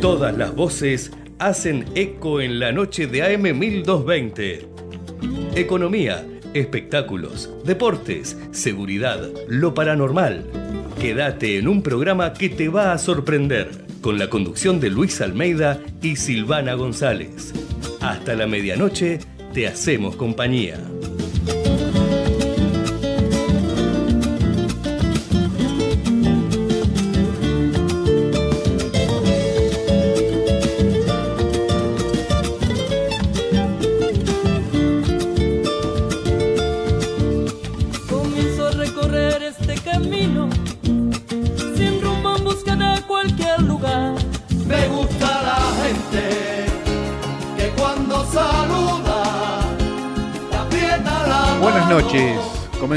[0.00, 4.68] Todas las voces hacen eco en la noche de AM 1220.
[5.54, 10.44] Economía, espectáculos, deportes, seguridad, lo paranormal.
[11.00, 13.70] Quédate en un programa que te va a sorprender,
[14.02, 17.54] con la conducción de Luis Almeida y Silvana González.
[18.00, 19.20] Hasta la medianoche
[19.54, 20.78] te hacemos compañía.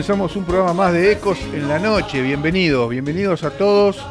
[0.09, 2.19] Comenzamos un programa más de Ecos en la noche.
[2.23, 4.03] Bienvenidos, bienvenidos a todos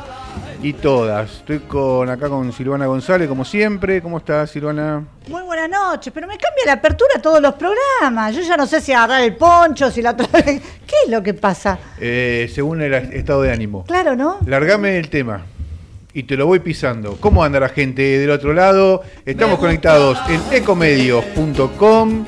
[0.62, 1.38] y todas.
[1.38, 4.00] Estoy con acá con Silvana González, como siempre.
[4.00, 5.02] ¿Cómo estás, Silvana?
[5.27, 8.32] Muy buenas noches, pero me cambia la apertura a todos los programas.
[8.32, 10.28] Yo ya no sé si agarrar el poncho, si la otra.
[10.44, 11.77] ¿Qué es lo que pasa?
[11.98, 13.83] Eh, según el estado de ánimo.
[13.84, 14.38] Claro, ¿no?
[14.46, 15.46] Largame el tema
[16.18, 17.16] y te lo voy pisando.
[17.20, 19.02] ¿Cómo anda la gente del otro lado?
[19.24, 22.24] Estamos conectados en ecomedios.com,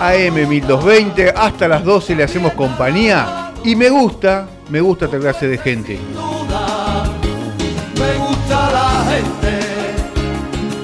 [0.00, 5.58] AM1220, hasta las 12 le hacemos compañía y me gusta, me gusta esta clase de
[5.58, 5.98] gente.
[7.98, 9.58] Me gusta la gente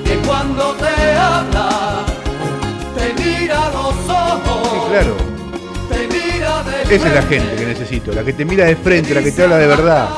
[0.05, 2.05] que cuando te habla
[2.97, 5.17] te mira los Sí, ojos, claro.
[5.91, 9.15] te mira de Esa es la gente que necesito, la que te mira de frente,
[9.15, 10.09] la que te habla de verdad,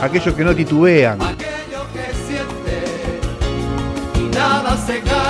[0.00, 1.20] aquellos que no titubean.
[1.20, 2.84] aquello que siente
[4.20, 5.23] y nada se calla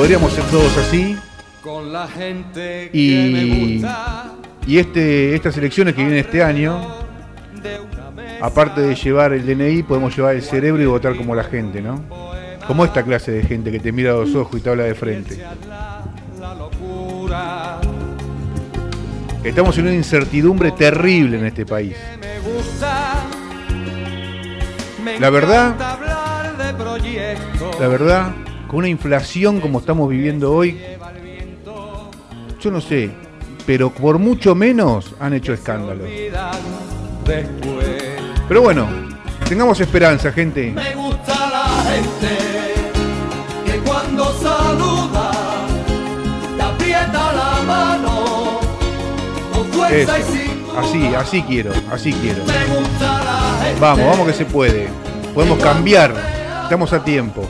[0.00, 1.14] Podríamos ser todos así
[1.62, 3.84] Con la gente Y-
[4.66, 6.80] y este, estas elecciones que vienen este año,
[8.40, 12.02] aparte de llevar el DNI, podemos llevar el cerebro y votar como la gente, ¿no?
[12.66, 14.94] Como esta clase de gente que te mira a los ojos y te habla de
[14.94, 15.44] frente.
[19.44, 21.96] Estamos en una incertidumbre terrible en este país.
[25.18, 25.74] La verdad-.
[27.78, 28.30] La verdad,
[28.70, 30.80] con una inflación como estamos viviendo hoy,
[32.60, 33.10] yo no sé,
[33.66, 36.04] pero por mucho menos han hecho escándalo.
[38.46, 38.86] Pero bueno,
[39.48, 40.70] tengamos esperanza, gente.
[40.70, 42.28] Me gusta la gente
[43.66, 45.32] que cuando saluda
[46.56, 48.60] te aprieta la mano
[49.52, 50.32] con fuerza Eso.
[50.32, 50.80] y sin duda.
[50.80, 52.44] Así, así quiero, así quiero.
[52.44, 53.80] Me gusta la gente.
[53.80, 54.88] Vamos, vamos que se puede.
[55.34, 56.14] Podemos cambiar.
[56.62, 57.48] Estamos a tiempo.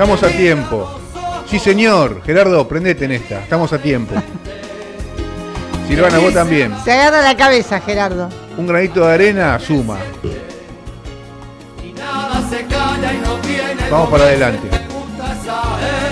[0.00, 0.90] Estamos a tiempo.
[1.46, 2.22] Sí, señor.
[2.24, 3.40] Gerardo, prendete en esta.
[3.40, 4.14] Estamos a tiempo.
[5.86, 6.74] Silvana, vos también.
[6.82, 8.30] Se agarra la cabeza, Gerardo.
[8.56, 9.98] Un granito de arena suma.
[13.90, 14.70] Vamos para adelante.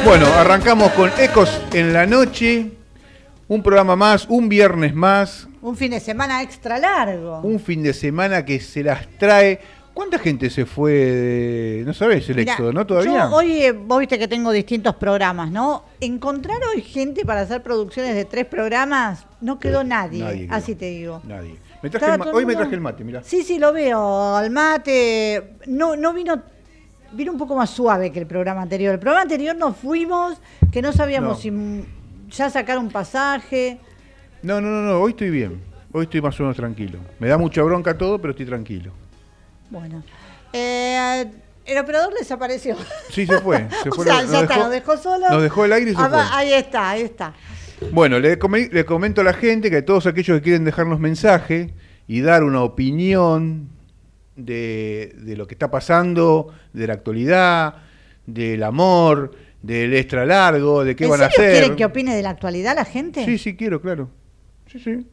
[0.05, 2.67] Bueno, arrancamos con Ecos en la noche.
[3.49, 5.49] Un programa más, un viernes más.
[5.63, 7.41] Un fin de semana extra largo.
[7.41, 9.61] Un fin de semana que se las trae.
[9.99, 11.83] ¿Cuánta gente se fue de...
[11.85, 12.87] No sabés el Mirá, éxodo, ¿no?
[12.87, 13.29] Todavía.
[13.29, 15.87] Yo hoy, eh, vos viste que tengo distintos programas, ¿no?
[16.01, 20.23] Encontrar hoy gente para hacer producciones de tres programas, no quedó nadie.
[20.23, 20.55] Nadie quedó.
[20.55, 21.21] así te digo.
[21.25, 21.57] Nadie.
[21.83, 23.25] Me traje el Hoy me traje el mate, mirá.
[23.25, 24.37] Sí, sí, lo veo.
[24.37, 25.55] Al mate.
[25.67, 26.45] No, no vino.
[27.11, 28.95] Vino un poco más suave que el programa anterior.
[28.95, 31.81] El programa anterior nos fuimos, que no sabíamos No.
[31.81, 31.85] si
[32.37, 33.81] ya sacar un pasaje.
[34.43, 35.61] No, no, no, no, hoy estoy bien.
[35.91, 37.01] Hoy estoy más o menos tranquilo.
[37.19, 38.93] Me da mucha bronca todo, pero estoy tranquilo.
[39.71, 40.03] Bueno.
[40.53, 41.27] Eh,
[41.67, 42.77] el operador desapareció.
[43.11, 43.69] Sí, se fue.
[43.83, 45.29] Se o fue sea, nos ya está, dejó- nos dejó solo.
[45.31, 46.19] Nos dejó el aire y se Ah, fue.
[46.33, 47.35] Ahí está, ahí está.
[47.93, 50.99] Bueno, le, come- le comento a la gente que a todos aquellos que quieren dejarnos
[50.99, 51.75] mensaje
[52.07, 53.69] y dar una opinión
[54.37, 57.75] de, de lo que está pasando, de la actualidad,
[58.27, 61.51] del amor, del extra largo, de qué ¿En van a hacer.
[61.53, 63.25] quieren que opine de la actualidad la gente?
[63.25, 64.09] Sí, sí, quiero, claro.
[64.67, 65.07] Sí, sí.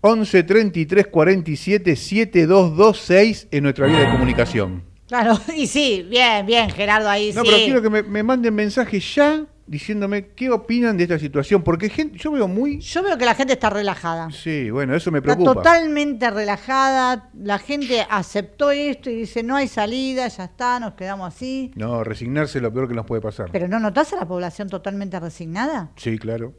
[0.00, 4.84] 11 33 47 7226 en nuestra vía de comunicación.
[5.08, 7.48] Claro, y sí, bien, bien, Gerardo, ahí No, sí.
[7.50, 11.90] pero quiero que me, me manden mensajes ya diciéndome qué opinan de esta situación, porque
[11.90, 12.80] gente, yo veo muy...
[12.80, 14.30] Yo veo que la gente está relajada.
[14.30, 15.54] Sí, bueno, eso me Está preocupa.
[15.62, 21.28] totalmente relajada, la gente aceptó esto y dice no hay salida, ya está, nos quedamos
[21.34, 21.70] así.
[21.74, 23.50] No, resignarse es lo peor que nos puede pasar.
[23.52, 25.90] Pero ¿no notás a la población totalmente resignada?
[25.96, 26.54] Sí, claro.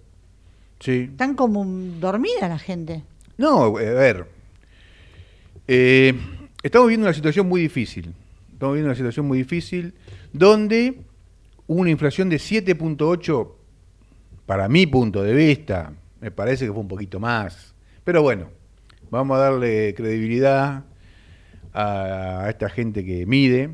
[0.80, 1.08] Sí.
[1.12, 1.66] Están como
[2.00, 3.04] dormida la gente.
[3.40, 4.26] No, a ver.
[5.66, 6.14] Eh,
[6.62, 8.14] estamos viviendo una situación muy difícil.
[8.52, 9.94] Estamos viviendo una situación muy difícil
[10.34, 11.00] donde
[11.66, 13.50] hubo una inflación de 7.8,
[14.46, 17.74] para mi punto de vista, me parece que fue un poquito más.
[18.04, 18.50] Pero bueno,
[19.10, 20.84] vamos a darle credibilidad
[21.72, 23.70] a, a esta gente que mide.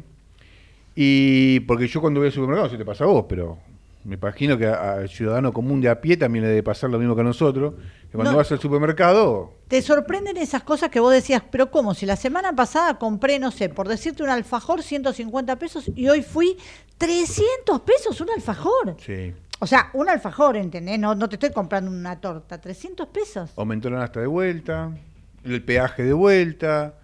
[0.94, 3.58] Y porque yo cuando voy al supermercado, se te pasa a vos, pero
[4.06, 7.00] me imagino que a- al ciudadano común de a pie también le debe pasar lo
[7.00, 7.74] mismo que a nosotros.
[8.10, 8.38] Que cuando No.
[8.38, 11.96] vas al supermercado, ¿Te sorprenden esas cosas que vos decías, pero cómo?
[11.96, 16.22] Si la semana pasada compré, no sé, por decirte un alfajor, 150 pesos, y hoy
[16.22, 16.56] fui
[17.00, 18.96] 300 pesos un alfajor.
[19.00, 21.00] sí, O sea, un alfajor, ¿entendés?
[21.00, 23.52] No, no te estoy comprando una torta, 300 pesos.
[23.56, 24.92] aumentó la nasta de vuelta,
[25.46, 26.96] el peaje de vuelta,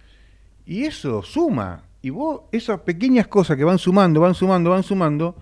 [0.66, 1.84] y eso suma.
[2.02, 5.36] Y vos, esas pequeñas cosas que van sumando, van sumando, van sumando,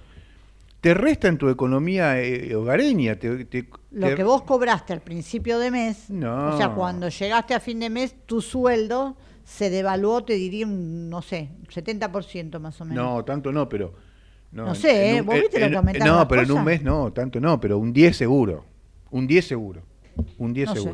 [0.82, 3.16] te restan tu economía eh, hogareña.
[3.18, 6.54] Te, te- Lo te- que vos cobraste al principio de mes, No.
[6.54, 11.10] o sea, cuando llegaste a fin de mes, tu sueldo se devaluó, te diría, un,
[11.10, 13.04] no sé, 70% más o menos.
[13.04, 13.94] No, tanto no, pero...
[14.52, 15.22] No sé, en ¿eh?
[15.22, 17.94] ¿Vos viste lo que aumentaron No, pero en un mes no, tanto no, pero un
[17.94, 18.66] 10 seguro.
[19.12, 19.84] Un 10 seguro.
[20.40, 20.94] Un 10 No seguro.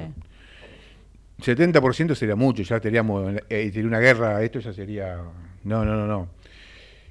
[1.42, 1.54] sé.
[1.54, 5.18] 70% sería mucho, ya teníamos eh, sería una guerra, esto ya sería...
[5.64, 6.28] No, no, no, no.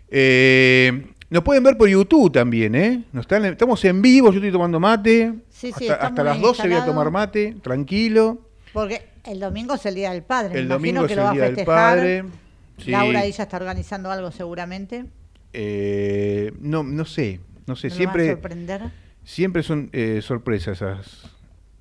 [0.08, 3.04] Eh, nos pueden ver por YouTube también, ¿eh?
[3.12, 5.34] Nos están, estamos en vivo, yo estoy tomando mate.
[5.50, 8.40] Sí, sí, hasta, las 12 voy a tomar mate, tranquilo.
[8.72, 10.58] Porque el domingo es el Día del Padre.
[10.58, 11.64] El domingo que es el Día del.
[11.66, 12.24] Padre.
[12.78, 12.90] Sí.
[12.90, 15.06] Laura ahí ya está organizando algo seguramente.
[15.52, 18.30] Eh, no, no sé, no sé, ¿Me lo van a siempre...
[18.32, 18.82] sorprender?
[19.22, 21.30] Siempre son eh, sorpresas esas.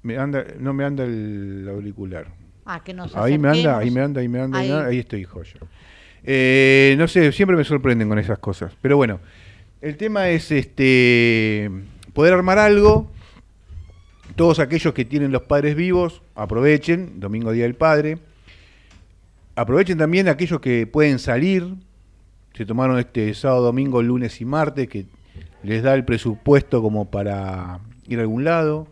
[0.03, 2.27] Me anda, no me anda el auricular.
[2.65, 4.69] Ah, que nos Ahí me anda, ahí me anda, ahí me anda, ahí, Ahí.
[4.69, 5.55] me anda, ahí estoy joya.
[6.23, 8.73] Eh, no sé, siempre me sorprenden con esas cosas.
[8.81, 9.19] Pero bueno,
[9.81, 11.69] el tema es este
[12.13, 13.11] poder armar algo.
[14.35, 18.17] Todos aquellos que tienen los padres vivos, aprovechen, domingo día del padre.
[19.55, 21.75] Aprovechen también aquellos que pueden salir.
[22.53, 25.05] Se tomaron este sábado, domingo, lunes y martes, que
[25.61, 28.87] les da el presupuesto como para ir a algún lado.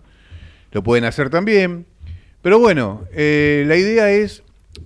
[0.71, 1.85] Lo pueden hacer también.
[2.41, 4.43] Pero bueno, eh, la idea es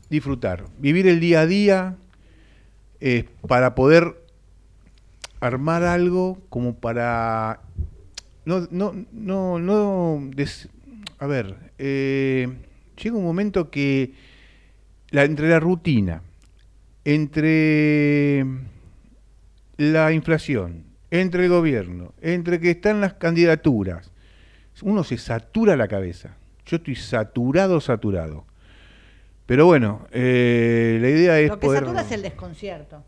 [0.09, 1.95] disfrutar, vivir el día a día
[3.07, 4.15] eh, para poder
[5.39, 7.61] armar algo como para
[8.45, 10.31] no no no no
[11.19, 12.47] a ver eh,
[13.01, 14.13] llega un momento que
[15.11, 16.23] la, entre la rutina
[17.03, 18.43] entre
[19.77, 24.11] la inflación entre el gobierno entre que están las candidaturas
[24.81, 26.35] uno se satura la cabeza.
[26.65, 28.45] Yo estoy saturado saturado
[29.45, 33.03] pero bueno eh, la idea es Lo que poder satura es el desconcierto.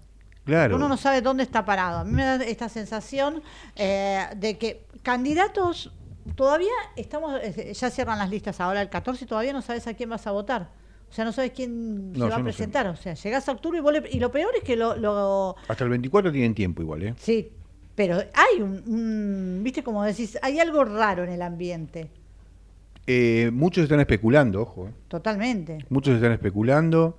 [0.45, 1.99] claro Uno no sabe dónde está parado.
[1.99, 3.41] A mí me da esta sensación
[3.75, 5.91] eh, de que candidatos
[6.35, 9.93] todavía estamos, eh, ya cierran las listas ahora el 14 y todavía no sabes a
[9.93, 10.69] quién vas a votar.
[11.09, 12.43] O sea, no sabes quién No, se va a no sé.
[12.43, 12.87] presentar.
[12.87, 15.55] O sea, llegás a octubre y, vos le- y lo peor es que lo, lo-
[15.67, 17.53] hasta el 24 tienen tiempo igual eh Sí,
[17.95, 22.11] pero hay un, un- viste como decís, hay algo raro en el ambiente,
[23.07, 24.87] Eh, muchos están especulando, ojo.
[24.89, 24.91] eh.
[25.07, 25.77] totalmente.
[25.89, 27.17] Muchos están especulando.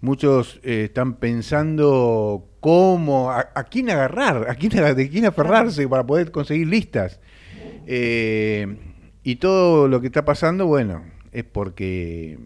[0.00, 5.88] Muchos eh, están pensando cómo, a, a quién agarrar, a quién, a- de quién aferrarse
[5.88, 7.20] para poder conseguir listas.
[7.86, 8.76] Eh,
[9.22, 12.38] y todo lo que está pasando, bueno, es porque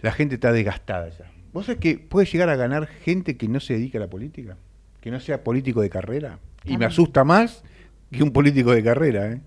[0.00, 1.30] la gente está desgastada ya.
[1.52, 4.56] ¿Vos sabés que puede llegar a ganar gente que no se dedica a la política?
[5.00, 6.38] Que no sea político de carrera.
[6.64, 7.62] Y me asusta más
[8.10, 9.40] que un político de carrera, ¿eh?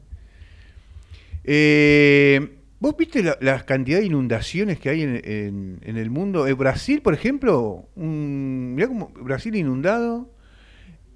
[1.44, 6.48] Eh, ¿Vos viste la, la cantidad de inundaciones que hay en, en- en el mundo?
[6.48, 10.30] En Brasil, por ejemplo, un, mirá como Brasil inundado.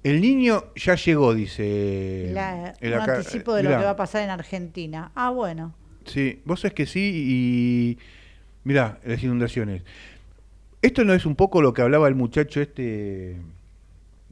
[0.02, 2.30] El niño ya llegó, dice.
[2.34, 5.10] La- el un anticipo de mirá, lo que va a pasar en Argentina.
[5.14, 5.74] Ah, bueno.
[6.04, 7.98] Sí, vos sabés que sí y...
[8.64, 9.82] Mirá, las inundaciones.
[10.82, 13.36] Esto no es un poco lo que hablaba el muchacho este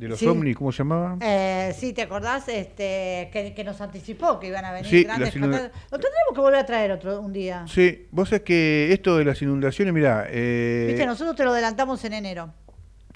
[0.03, 0.27] de los Sí.
[0.27, 1.17] ovnis, ¿cómo se llamaba?
[1.21, 5.35] Eh, sí, ¿te acordás este, que, que nos anticipó que iban a venir Sí, grandes?
[5.37, 5.73] Lo tendremos
[6.35, 7.65] que volver a traer otro un día.
[7.69, 12.05] Sí, vos sabés que esto de las inundaciones, mirá, eh, Viste, nosotros te lo adelantamos
[12.05, 12.53] en enero.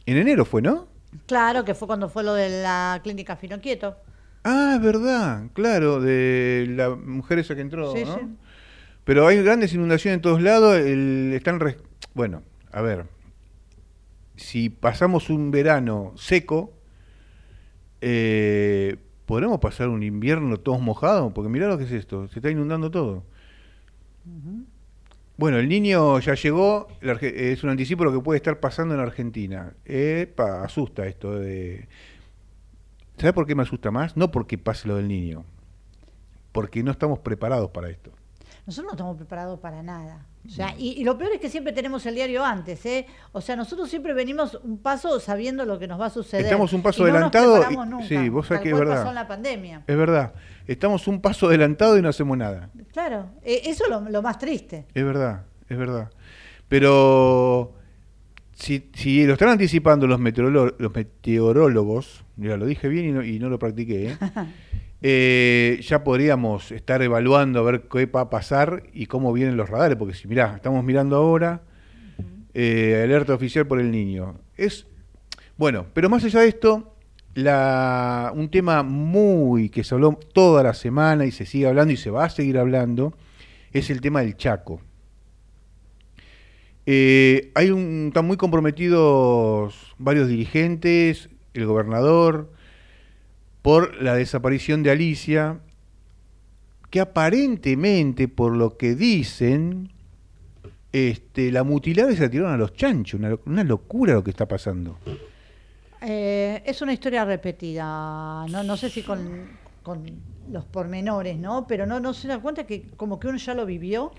[0.06, 0.86] en enero fue, ¿no?
[1.26, 3.96] Claro, que fue cuando fue lo de la clínica Fino Quieto.
[4.44, 8.14] Ah, es verdad, claro, de la mujer esa que entró, Sí, ¿no?
[8.14, 8.20] sí.
[9.02, 11.58] Pero hay grandes inundaciones en todos lados, el- están...
[12.14, 13.06] Bueno, a ver,
[14.36, 16.72] si pasamos un verano seco,
[18.00, 21.32] eh, ¿podremos pasar un invierno todos mojados?
[21.32, 23.24] Porque mirá lo que es esto, se está inundando todo.
[25.36, 29.00] Bueno, el niño ya llegó, es un anticipo de lo que puede estar pasando en
[29.00, 29.74] Argentina.
[29.84, 31.88] Epa, asusta esto de...
[33.18, 34.16] ¿Sabes por qué me asusta más?
[34.16, 35.44] No porque pase lo del niño,
[36.52, 38.12] porque no estamos preparados para esto.
[38.66, 40.26] Nosotros no estamos preparados para nada.
[40.46, 43.06] O sea, y, y lo peor es que siempre tenemos el diario antes, ¿eh?
[43.32, 46.44] O sea, nosotros siempre venimos un paso sabiendo lo que nos va a suceder.
[46.44, 48.78] Estamos un paso Y no nos adelantado y- preparamos nunca, sí, vos sabés que es
[48.78, 48.96] verdad.
[48.96, 49.82] pasó en la pandemia.
[49.86, 50.32] Es verdad,
[50.66, 52.70] estamos un paso adelantado y no hacemos nada.
[52.92, 54.86] Claro, eh, eso es lo, lo más triste.
[54.94, 55.42] Es verdad.
[55.68, 56.10] es verdad.
[56.68, 57.74] Pero
[58.54, 60.18] si, si lo están anticipando los,
[60.78, 64.16] los meteorólogos, mira, lo dije bien y no, y no lo practiqué, ¿eh?
[65.02, 69.68] Eh, ya podríamos estar evaluando a ver qué va a pasar y cómo vienen los
[69.68, 71.62] radares, porque si mirá, estamos mirando ahora,
[72.54, 74.40] eh, alerta oficial por el niño.
[74.56, 74.86] Es
[75.58, 76.96] bueno, pero más allá de esto,
[77.34, 81.96] la, un tema muy que se habló toda la semana y se sigue hablando y
[81.96, 83.14] se va a seguir hablando
[83.72, 84.80] es el tema del Chaco.
[86.84, 92.52] Eh, hay un, están muy comprometidos varios dirigentes, el gobernador,
[93.66, 95.58] por la desaparición de Alicia,
[96.88, 99.90] que aparentemente, por lo que dicen,
[100.92, 103.18] este, la mutilaron y se la tiraron a los chanchos.
[103.18, 104.96] Una, lo- una locura lo que está pasando.
[106.00, 109.18] Eh, es una historia repetida, no, no sé si con,
[109.82, 110.04] con
[110.52, 111.66] los pormenores, ¿no?
[111.66, 114.12] Pero no, no se da cuenta que como que uno ya lo vivió.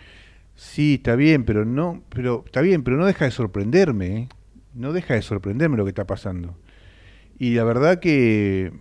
[0.58, 4.27] Sí, está bien, pero no, pero está bien, pero no deja de sorprenderme, ¿eh?
[4.74, 6.58] no deja de sorprenderme lo que está pasando.
[7.39, 8.74] Y la verdad que,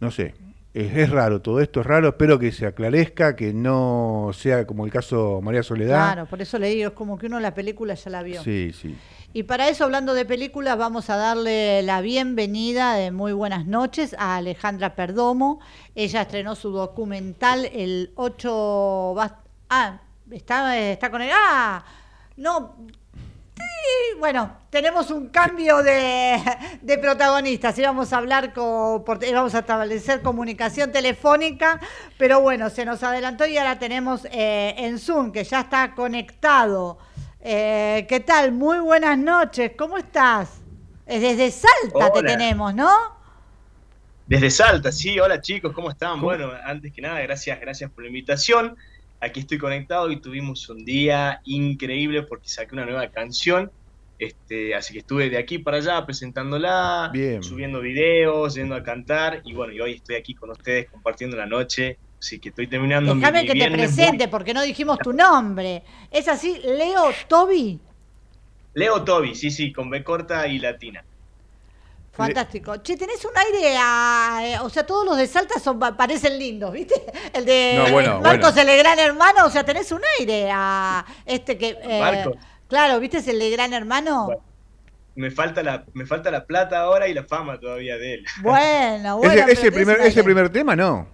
[0.00, 0.34] no sé,
[0.74, 4.84] es, es raro, todo esto es raro, espero que se aclarezca, que no sea como
[4.84, 6.12] el caso María Soledad.
[6.12, 8.42] Claro, por eso le digo, es como que uno la película ya la vio.
[8.42, 8.96] Sí, sí.
[9.32, 14.14] Y para eso, hablando de películas, vamos a darle la bienvenida de muy buenas noches
[14.18, 15.58] a Alejandra Perdomo.
[15.96, 19.14] Ella estrenó su documental el 8...
[19.16, 19.34] bas-
[19.68, 21.30] Ah, está, está con el...
[21.32, 21.84] Ah,
[22.36, 22.76] no...
[24.18, 26.38] Bueno, tenemos un cambio de,
[26.82, 27.78] de protagonistas.
[27.78, 31.80] Íbamos a hablar con, por- íbamos a establecer comunicación telefónica,
[32.16, 36.98] pero bueno, se nos adelantó y ahora tenemos eh, en Zoom, que ya está conectado.
[37.40, 38.52] Eh, ¿Qué tal?
[38.52, 40.62] Muy buenas noches, ¿cómo estás?
[41.06, 42.88] Es desde Salta te tenemos, ¿no?
[44.26, 46.22] Desde Salta, sí, hola chicos, ¿cómo están?
[46.22, 48.76] Bueno, antes que nada, gracias, gracias por la invitación.
[49.24, 53.70] Aquí estoy conectado y tuvimos un día increíble porque saqué una nueva canción.
[54.18, 57.42] Este, así que estuve de aquí para allá presentándola, Bien.
[57.42, 61.46] subiendo videos, yendo a cantar y bueno, y hoy estoy aquí con ustedes compartiendo la
[61.46, 61.98] noche.
[62.18, 65.12] Así que estoy terminando mi- Déjame mi que te muy- presente porque no dijimos tu
[65.12, 65.82] nombre.
[66.10, 67.80] ¿Es así, Leo Toby?
[68.74, 71.04] Leo Toby, sí, sí, con B corta y latina.
[72.16, 72.76] Fantástico.
[72.82, 74.40] Che, tenés un aire a...
[74.42, 76.94] eh, O sea, todos los de Salta son, pa- parecen lindos, ¿viste?
[77.32, 78.60] El de No, bueno, Marcos, bueno.
[78.60, 81.04] el de Gran Hermano, o sea, tenés un aire a...
[81.26, 81.76] Este que...
[81.82, 82.36] eh, Marcos.
[82.68, 83.18] claro, ¿viste?
[83.18, 84.26] Es el de Gran Hermano.
[84.26, 84.42] Bueno.
[85.16, 88.24] Me falta, la, me falta la plata ahora y la fama todavía de él.
[88.42, 89.46] Bueno, bueno.
[89.48, 91.06] ese, primer, ese primer tema no.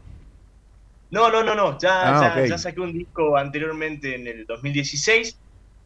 [1.10, 1.78] No, no, no, no.
[1.78, 5.36] Ya, Ah, ya, ya saqué un disco anteriormente en el 2016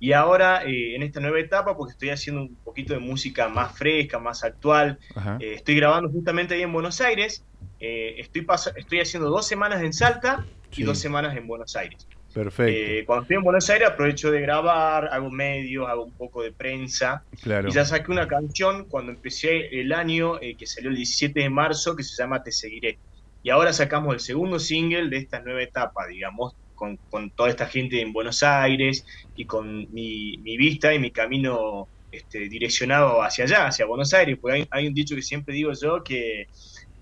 [0.04, 3.78] y ahora eh, en esta nueva etapa porque estoy haciendo un poquito de música más
[3.78, 4.98] fresca, más actual.
[5.40, 7.42] Eh, estoy grabando justamente ahí en Buenos Aires.
[7.80, 8.46] Eh, estoy,
[8.76, 10.82] estoy haciendo dos semanas en Salta y Sí.
[10.82, 12.06] dos semanas en Buenos Aires.
[12.34, 12.72] Perfecto.
[12.76, 16.52] Eh, cuando estoy en Buenos Aires aprovecho de grabar, hago medios, hago un poco de
[16.52, 17.24] prensa.
[17.42, 17.68] claro.
[17.68, 21.48] Y ya saqué una canción cuando empecé el año, eh, que salió el 17 de
[21.48, 22.98] marzo, que se llama Te Seguiré.
[23.42, 27.66] Y ahora sacamos el segundo single de esta nueva etapa, digamos, con, con toda esta
[27.66, 33.44] gente en Buenos Aires y con mi, mi vista y mi camino este, direccionado hacia
[33.44, 34.38] allá, hacia Buenos Aires.
[34.40, 36.46] Porque hay, hay un dicho que siempre digo yo, que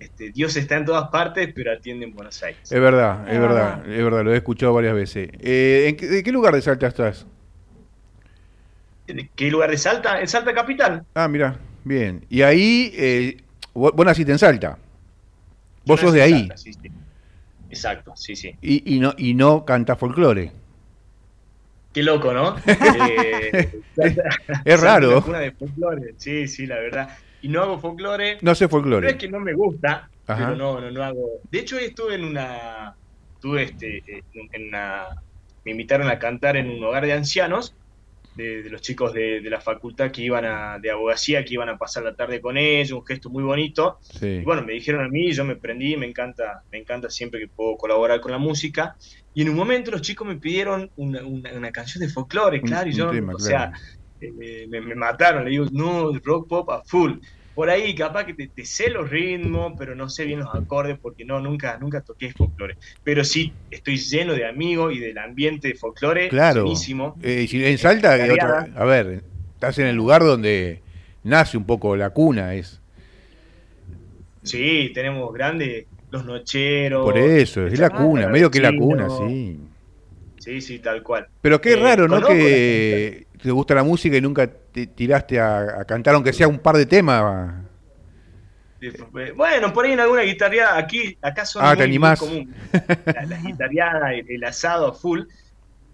[0.02, 2.60] este, Dios está en todas partes, pero atiende en Buenos Aires.
[2.70, 5.30] Es verdad, es verdad, es verdad, lo he escuchado varias veces.
[5.40, 7.26] Eh, ¿en qué, ¿De qué lugar de Salta estás?
[9.06, 10.20] ¿De ¿Qué lugar de Salta?
[10.20, 11.04] En Salta Capital.
[11.14, 12.24] Ah, mira, bien.
[12.28, 13.36] Y ahí, eh,
[13.74, 14.78] vos vos naciste en Salta.
[15.84, 16.38] Vos Yo sos de ahí.
[16.40, 16.90] Salta, sí, sí.
[17.72, 18.54] Exacto, sí, sí.
[18.60, 20.52] Y, y no, y no cantás folclore.
[21.94, 22.56] Qué loco, ¿no?
[22.66, 23.80] Eh,
[24.64, 25.24] Es raro.
[25.26, 27.16] Una de folclore, sí, sí, la verdad.
[27.40, 28.38] Y no hago folclore.
[28.42, 29.16] No sé No es folclore.
[29.16, 30.44] que no me gusta, Ajá.
[30.44, 31.40] pero no, no, no hago.
[31.50, 32.94] De hecho, estuve en una.
[33.36, 35.06] Estuve este, eh, en una.
[35.64, 37.74] Me invitaron a cantar en un hogar de ancianos,
[38.34, 41.68] de, de los chicos de, de la facultad que iban a, de abogacía, que iban
[41.68, 43.98] a pasar la tarde con ellos, un gesto muy bonito.
[44.00, 44.26] Sí.
[44.26, 47.48] Y bueno, me dijeron a mí, yo me prendí, me encanta, me encanta siempre que
[47.48, 48.96] puedo colaborar con la música.
[49.34, 52.68] Y en un momento los chicos me pidieron una, una- una canción de folclore, Un-
[52.68, 53.72] claro, y yo, tema, o claro.
[53.72, 53.72] sea,
[54.20, 57.12] eh, me, me mataron, le digo, no, rock pop a full.
[57.54, 60.98] Por ahí capaz que te, te sé los ritmos, pero no sé bien los acordes
[61.00, 62.76] porque no, nunca, nunca toqué folclore.
[63.02, 66.62] Pero sí, estoy lleno de amigos y del ambiente de folclore, Claro.
[66.62, 67.18] buenísimo.
[67.22, 69.22] Eh, en Salta, eh, otra- a ver,
[69.54, 70.80] estás en el lugar donde
[71.24, 72.80] nace un poco la cuna, es.
[74.42, 77.04] Sí, tenemos grandes, los nocheros.
[77.04, 79.58] Por eso, es la cuna, medio que la cuna, sí.
[80.38, 81.28] Sí, sí, tal cual.
[81.40, 82.26] Pero qué Eh, raro, ¿no?
[82.26, 86.58] Que te gusta la música y nunca te tiraste a, a cantar, aunque sea un
[86.58, 87.54] par de temas.
[88.80, 92.18] De- Bueno, por ahí en alguna guitarreada, aquí, acá son Ah, te muy, animás.
[92.18, 92.54] común.
[93.06, 95.22] La, la guitarreada, el, el asado full.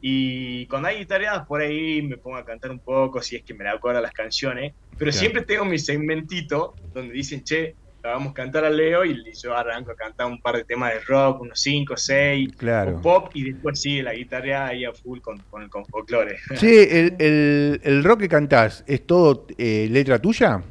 [0.00, 3.52] Y cuando hay guitarreadas por ahí me pongo a cantar un poco, si es que
[3.54, 4.72] me la acuerdo las canciones.
[4.96, 5.12] Pero Claro.
[5.18, 7.74] siempre tengo mi segmentito donde dicen, che,
[8.10, 11.00] vamos a cantar a Leo y yo arranco a cantar un par de temas de
[11.00, 13.00] rock, unos 5, 6, Claro.
[13.00, 16.36] pop, y después sigue la guitarra ahí a full con, con, con folclore.
[16.56, 20.62] Sí, el, el- el rock que cantás, ¿es todo eh, letra tuya?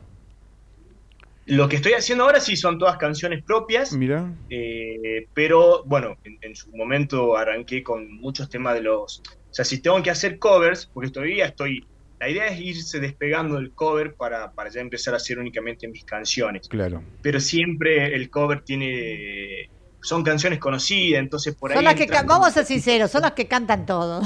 [1.45, 3.93] Lo que estoy haciendo ahora sí son todas canciones propias.
[3.93, 4.33] Mira.
[4.49, 9.19] Eh, pero bueno, en, en su momento arranqué con muchos temas de los...
[9.49, 11.87] O sea, si tengo que hacer covers, porque todavía estoy...
[12.19, 16.03] La idea es irse despegando del cover para, para ya empezar a hacer únicamente mis
[16.03, 16.67] canciones.
[16.67, 17.03] Claro.
[17.21, 19.69] Pero siempre el cover tiene...
[20.01, 21.75] Son canciones conocidas, entonces por ahí...
[21.75, 24.21] Son las que, entran vamos a ser sinceros, son las que cantan todo.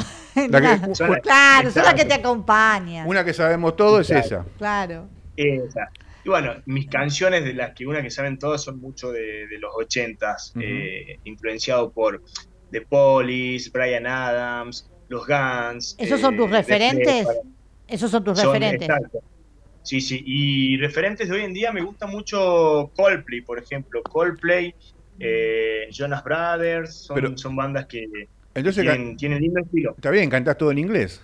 [0.49, 3.07] La que- Son las- claro, son las que te acompañan.
[3.07, 4.45] Una que sabemos todo es esa.
[4.57, 5.09] Claro.
[5.35, 5.89] Esa.
[6.23, 9.57] Y bueno, mis canciones de las que una que saben todas son mucho de, de
[9.59, 10.61] los ochentas, Ujú.
[10.63, 12.21] eh, influenciado por
[12.71, 15.95] The Police, Brian Adams, los Guns.
[15.97, 17.27] ¿Esos son tus Def referentes?
[17.91, 18.87] Esos son tus Son- referentes.
[18.89, 19.19] exacto.
[19.83, 20.21] Sí, sí.
[20.25, 24.01] Y referentes de hoy en día me gusta mucho Coldplay, por ejemplo.
[24.03, 24.73] Coldplay,
[25.19, 28.07] eh, Jonas Brothers, son, Pero- son bandas que
[28.53, 29.93] Entonces, tienen, tienen lindo estilo.
[29.95, 31.21] está bien, cantás todo en inglés.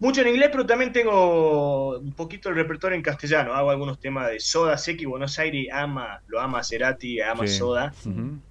[0.00, 3.52] Mucho en inglés, pero también tengo un poquito el repertorio en castellano.
[3.52, 4.78] Hago algunos temas de Soda.
[4.78, 7.56] Sé que Buenos Aires ama, lo ama Cerati, ama Sí.
[7.58, 7.92] Soda.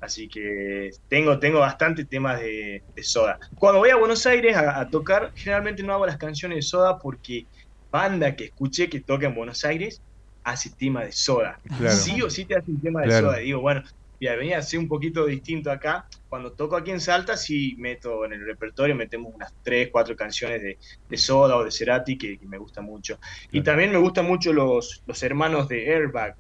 [0.02, 3.40] Así que tengo, tengo bastante temas de, de Soda.
[3.56, 7.00] Cuando voy a Buenos Aires a, a tocar, generalmente no hago las canciones de Soda
[7.00, 7.46] porque
[7.90, 10.02] banda que escuché que toca en Buenos Aires
[10.44, 11.60] hace tema de Soda.
[11.78, 11.96] Claro.
[11.96, 13.28] Sí o sí te hace un tema de Claro.
[13.28, 13.38] Soda.
[13.38, 13.84] Digo, bueno,
[14.20, 16.08] ya venía a ser un poquito distinto acá.
[16.30, 20.62] Cuando toco aquí en Salta, sí meto en el repertorio, metemos unas tres, cuatro canciones
[20.62, 20.78] de,
[21.10, 23.20] de Soda o de Cerati que, que me gusta mucho.
[23.52, 26.36] Y también me gustan mucho los, los hermanos de Airbag,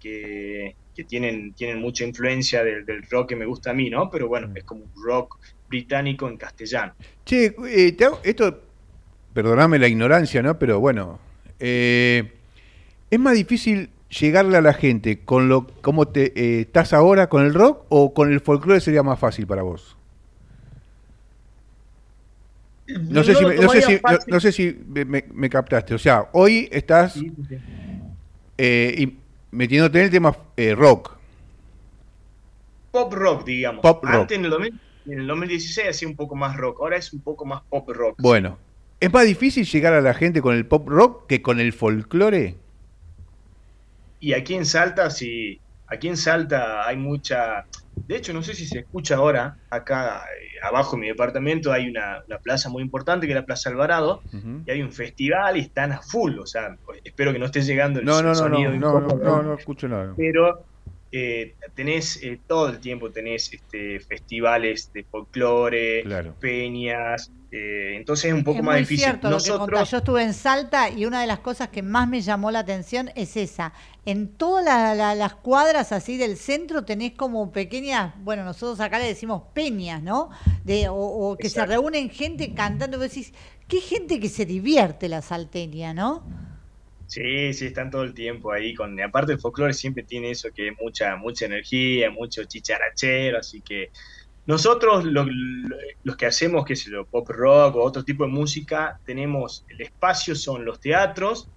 [0.00, 4.10] que, que tienen, tienen mucha influencia del, del rock que me gusta a mí, ¿no?
[4.10, 4.56] Pero bueno, Mm.
[4.56, 6.94] es como un rock británico en castellano.
[7.24, 8.62] Che, eh, te hago- esto,
[9.32, 10.58] perdoname la ignorancia, ¿no?
[10.58, 11.20] Pero bueno,
[11.58, 12.32] eh,
[13.10, 17.44] ¿es más difícil llegarle a la gente con lo cómo te eh, estás ahora con
[17.44, 19.96] el rock o con el folclore sería más fácil para vos?
[23.08, 25.94] No sé si, me, no sé si, no, no sé si me, me- me captaste.
[25.94, 27.56] O sea, hoy estás Sí, sí, sí.
[28.58, 29.16] eh, y
[29.52, 31.16] metiéndote en el tema eh, rock.
[32.90, 33.82] Pop rock, digamos.
[33.82, 34.14] Pop rock.
[34.22, 37.20] Antes en el, 2000 en el 2016 hacía un poco más rock, ahora es un
[37.20, 38.16] poco más pop rock.
[38.20, 38.58] Bueno,
[38.98, 42.56] ¿es más difícil llegar a la gente con el pop rock que con el folclore?
[44.20, 47.64] Y aquí en Salta, sí, aquí en Salta hay mucha...
[48.06, 51.88] De hecho, no sé si se escucha ahora, acá eh, abajo en mi departamento hay
[51.88, 54.22] una, una plaza muy importante que es la Plaza Alvarado,
[54.66, 57.98] y hay un festival y están a full, o sea, espero que no esté llegando
[58.00, 60.14] el No, no, sonido no, no, no, no, no escucho nada.
[60.16, 60.66] pero
[61.12, 66.36] eh, tenés eh, todo el tiempo tenés este, festivales de folclore, Claro.
[66.40, 68.98] peñas, eh, entonces es un poco es más muy difícil.
[69.04, 69.90] cierto lo que contás.
[69.90, 73.10] Yo estuve en Salta y una de las cosas que más me llamó la atención
[73.16, 73.72] es esa.
[74.04, 78.98] En todas la- la- las cuadras así del centro tenés como pequeñas, bueno, nosotros acá
[78.98, 80.30] le decimos peñas, ¿no?
[80.64, 81.60] De, o, o que Exacto.
[81.66, 82.98] se reúnen gente cantando.
[82.98, 83.32] Vos decís,
[83.68, 86.24] qué gente que se divierte la salteña, ¿no?
[87.06, 88.74] sí, sí, están todo el tiempo ahí.
[88.74, 93.62] Con, aparte el folclore siempre tiene eso que es mucha, mucha energía, mucho chicharachero, así
[93.62, 93.90] que
[94.46, 98.30] nosotros lo- lo- los que hacemos, que es lo pop rock o otro tipo de
[98.30, 101.48] música, tenemos el espacio, son los teatros,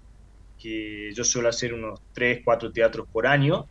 [0.58, 3.70] que yo suelo hacer unos 3, 4 teatros por año,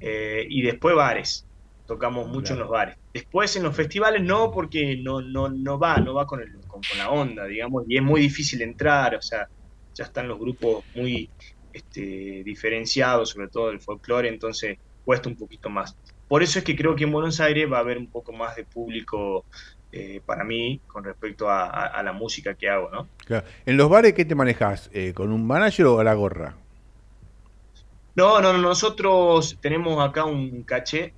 [0.00, 1.46] eh, y después bares.
[1.86, 2.54] Tocamos mucho Claro.
[2.54, 2.96] en los bares.
[3.12, 6.84] Después en los festivales no, porque no, no, no va, no va con, el, con,
[6.84, 9.46] con la onda, digamos, y es muy difícil entrar, o sea,
[9.94, 11.30] ya están los grupos muy
[11.72, 15.94] este, diferenciados, sobre todo del folclore, entonces cuesta un poquito más.
[16.28, 18.56] Por eso es que creo que en Buenos Aires va a haber un poco más
[18.56, 19.44] de público
[19.92, 23.08] eh, para mí con respecto a, a- a la música que hago, ¿no?
[23.26, 23.46] Claro.
[23.66, 24.88] ¿En los bares qué te manejas?
[24.94, 26.56] Eh, ¿Con un manager o a la gorra?
[28.14, 31.14] No, no, no, nosotros tenemos acá un caché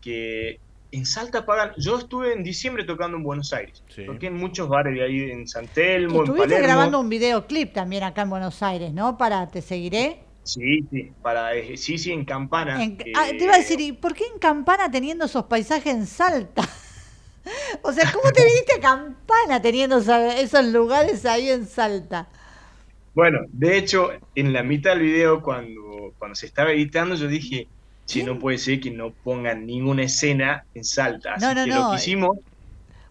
[0.00, 0.58] que
[0.92, 1.72] en Salta pagan.
[1.76, 3.82] Yo estuve en diciembre tocando en Buenos Aires.
[3.88, 4.06] Sí.
[4.06, 6.66] Toqué en muchos bares de ahí, en San Telmo, en estuviste Palermo.
[6.66, 9.18] grabando un videoclip también acá en Buenos Aires, ¿no?
[9.18, 10.20] Para Te Seguiré.
[10.52, 12.74] Sí, sí, para, eh, sí, sí, en Campana.
[12.74, 15.94] En- eh, ah, te iba a decir, ¿y por qué en Campana teniendo esos paisajes
[15.94, 16.62] en Salta?
[17.82, 22.28] o sea, ¿cómo te viniste a Campana teniendo esos lugares ahí en Salta?
[23.14, 27.70] Bueno, de hecho, en la mitad del video, cuando, cuando se estaba editando, yo dije,
[28.04, 31.34] si no puede ser que no pongan ninguna escena en Salta.
[31.34, 31.82] Así No, no, que no.
[31.82, 32.38] lo que hicimos,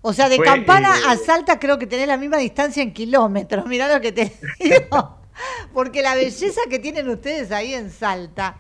[0.02, 2.94] O sea, de Fue, Campana eh, a Salta creo que tenés la misma distancia en
[2.94, 3.66] kilómetros.
[3.68, 5.17] Mirá lo que te digo.
[5.74, 8.58] Porque la belleza que tienen ustedes ahí en Salta.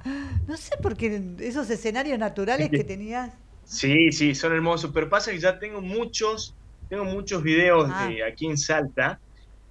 [0.48, 3.34] No sé por qué esos escenarios naturales que tenías.
[3.64, 6.54] Sí, sí, son hermosos, pero pasa que ya tengo muchos
[6.90, 8.08] tengo muchos videos Ah.
[8.08, 9.20] de aquí en Salta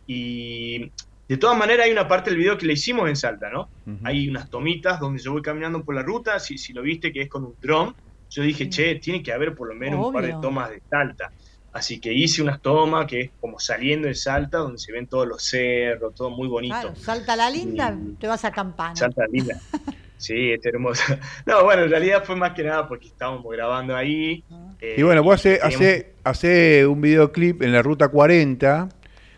[0.06, 0.92] y
[1.28, 3.68] de todas maneras hay una parte del video que le hicimos en Salta, ¿no?
[4.04, 7.22] Hay unas tomitas donde yo voy caminando por la ruta, si, si lo viste que
[7.22, 7.94] es con un dron,
[8.30, 11.32] yo dije, che, tiene que haber por lo menos un par de tomas de Salta.
[11.76, 15.28] Así que hice unas tomas que es como saliendo de Salta, donde se ven todos
[15.28, 16.74] los cerros, todo muy bonito.
[16.74, 18.96] Claro, salta la linda, Y- te vas a campana.
[18.96, 19.58] Salta linda.
[20.18, 21.02] Sí, es hermoso.
[21.44, 24.42] No, bueno, en realidad fue más que nada porque estábamos grabando ahí.
[24.80, 28.88] eh, Y bueno, vos hace, teníamos- hace, hace un videoclip en la ruta 40,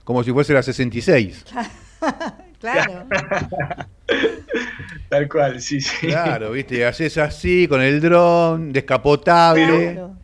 [0.05, 1.45] como si fuese la 66.
[2.61, 3.07] Claro.
[5.09, 6.07] Tal cual, sí, sí.
[6.09, 9.93] Claro, viste, haces así con el dron, descapotable.
[9.95, 10.17] Claro.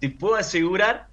[0.00, 1.06] Te puedo asegurar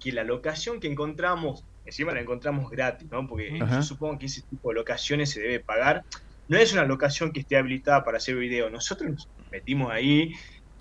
[0.00, 3.26] que la locación que encontramos, encima la encontramos gratis, ¿no?
[3.26, 3.76] Porque Ajá.
[3.76, 6.02] yo supongo que ese tipo de locaciones se debe pagar.
[6.48, 8.70] No es una locación que esté habilitada para hacer video.
[8.70, 10.32] Nosotros nos metimos ahí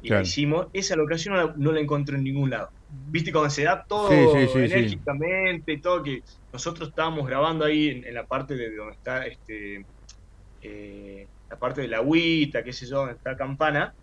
[0.01, 0.21] y Claro.
[0.21, 0.67] la hicimos.
[0.73, 2.69] Esa locación no la, no la encontré en ningún lado.
[2.89, 6.21] Viste, cuando se da todo Sí, sí, enérgicamente y todo, que
[6.53, 9.85] nosotros estábamos grabando ahí en, en la parte de donde está este
[10.61, 13.93] eh, la parte de la agüita, qué sé yo, donde está Campana.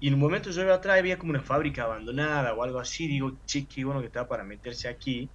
[0.00, 2.78] Y en un momento yo veo atrás y había como una fábrica abandonada o algo
[2.78, 3.08] así.
[3.08, 5.28] Digo, che, qué bueno que está para meterse aquí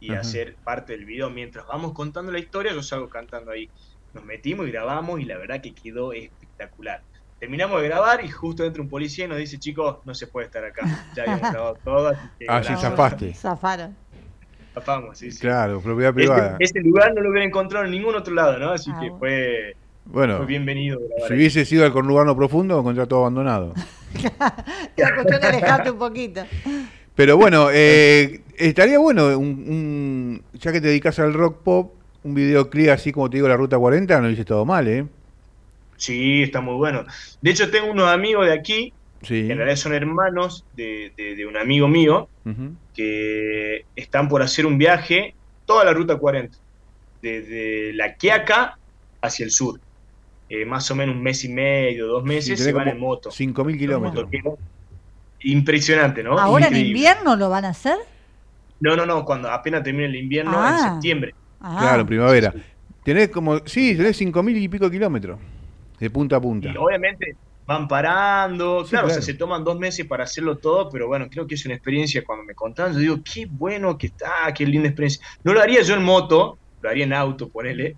[0.00, 0.20] y Ajá.
[0.20, 1.30] hacer parte del video.
[1.30, 3.70] Mientras vamos contando la historia, yo salgo cantando ahí.
[4.12, 7.00] Nos metimos y grabamos y la verdad que quedó espectacular.
[7.38, 10.46] Terminamos de grabar y justo entra un policía y nos dice, chicos, no se puede
[10.46, 10.82] estar acá.
[11.14, 12.08] Ya habíamos grabado todo.
[12.08, 13.32] Así que Ah, sí, zafaste.
[13.34, 13.96] Zafaron.
[14.74, 15.40] Zafamos, sí, sí.
[15.40, 16.56] Claro, propiedad privada.
[16.60, 18.70] ese lugar no lo hubiera encontrado en ningún otro lado, ¿no?
[18.70, 20.98] Así Ah, que fue, Bueno, fue bienvenido.
[20.98, 23.74] grabar si hubiese sido al conurbano profundo, encontrar todo abandonado.
[24.96, 26.42] La cuestión de alejarte un poquito.
[27.14, 31.92] Pero bueno, eh, estaría bueno, un, un- ya que te dedicas al rock pop,
[32.24, 35.06] un videoclip así como te digo, la Ruta 40, no lo hice todo mal, ¿eh?
[35.96, 37.04] Sí, está muy bueno.
[37.42, 38.92] De hecho, tengo unos amigos de aquí,
[39.22, 39.46] Sí.
[39.46, 42.28] que en realidad son hermanos de, de- de un amigo mío,
[42.94, 45.34] que están por hacer un viaje,
[45.66, 46.56] toda la ruta 40,
[47.22, 48.78] desde La Quiaca
[49.20, 49.78] hacia el sur.
[50.52, 53.30] Eh, más o menos un mes y medio, dos meses, se van en moto.
[53.30, 54.28] 5.000 kilómetros.
[55.42, 56.38] Impresionante, ¿no?
[56.38, 57.96] ¿Ahora en invierno lo van a hacer?
[58.80, 60.76] No, no, no, cuando apenas termine el invierno, Ah.
[60.86, 61.34] en septiembre.
[61.60, 62.54] Ah, Claro, en primavera.
[63.04, 65.38] Tenés como, sí, tenés 5.000 y pico kilómetros,
[65.98, 66.68] de punta a punta.
[66.72, 67.36] Y obviamente
[67.66, 69.22] van parando, Sí, claro, o claro.
[69.22, 72.22] sea, se toman dos meses para hacerlo todo, pero bueno, creo que es una experiencia,
[72.26, 75.24] cuando me contaban, yo digo, qué bueno que está, qué linda experiencia.
[75.44, 77.96] No lo haría yo en moto, lo haría en auto, ponele,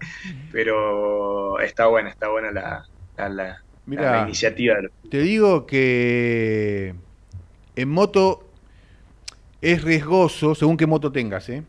[0.51, 2.83] pero está buena, está buena la,
[3.17, 3.59] la, la-
[3.95, 4.77] la Mira, iniciativa.
[5.11, 6.95] te digo que
[7.77, 8.51] en moto
[9.61, 11.63] es riesgoso, según qué moto tengas, ¿eh?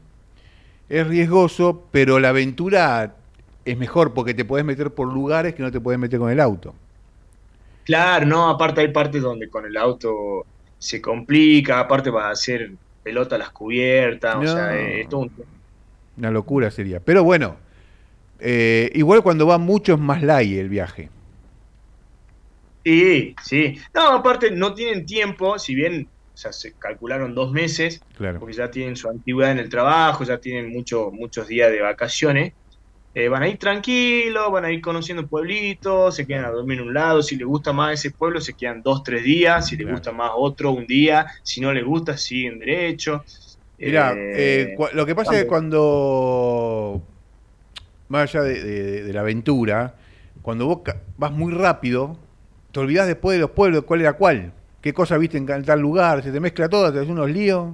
[0.89, 3.17] Es riesgoso, pero la aventura
[3.65, 6.39] es mejor porque te podés meter por lugares que no te podés meter con el
[6.39, 6.75] auto.
[7.83, 10.47] Claro, no, aparte hay partes donde con el auto
[10.77, 14.47] se complica, aparte va a hacer pelota a las cubiertas, o No.
[14.47, 15.33] sea, eh, es todo un-
[16.17, 16.99] Una locura sería.
[16.99, 17.57] Pero bueno,
[18.39, 21.09] eh, igual cuando va mucho es más light el viaje.
[22.85, 23.77] Sí, sí.
[23.93, 28.39] No, aparte no tienen tiempo, si bien o sea, se calcularon dos meses, Claro.
[28.39, 32.53] porque ya tienen su antigüedad en el trabajo, ya tienen mucho, muchos días de vacaciones.
[33.13, 36.87] Eh, van a ir tranquilos, van a ir conociendo pueblitos, se quedan a dormir en
[36.87, 37.21] un lado.
[37.21, 39.67] Si les gusta más ese pueblo, se quedan dos, tres días.
[39.67, 39.97] Si les Claro.
[39.97, 41.27] gusta más otro, un día.
[41.43, 43.23] Si no les gusta, siguen derecho.
[43.81, 47.01] Mira, Eh, lo que pasa es que cuando,
[48.09, 49.95] más allá de, de- de la aventura,
[50.41, 50.79] cuando vos
[51.17, 52.17] vas muy rápido,
[52.71, 56.23] te olvidás después de los pueblos, cuál era cuál, qué cosa viste en tal lugar,
[56.23, 57.69] se te mezcla todo, te haces unos líos.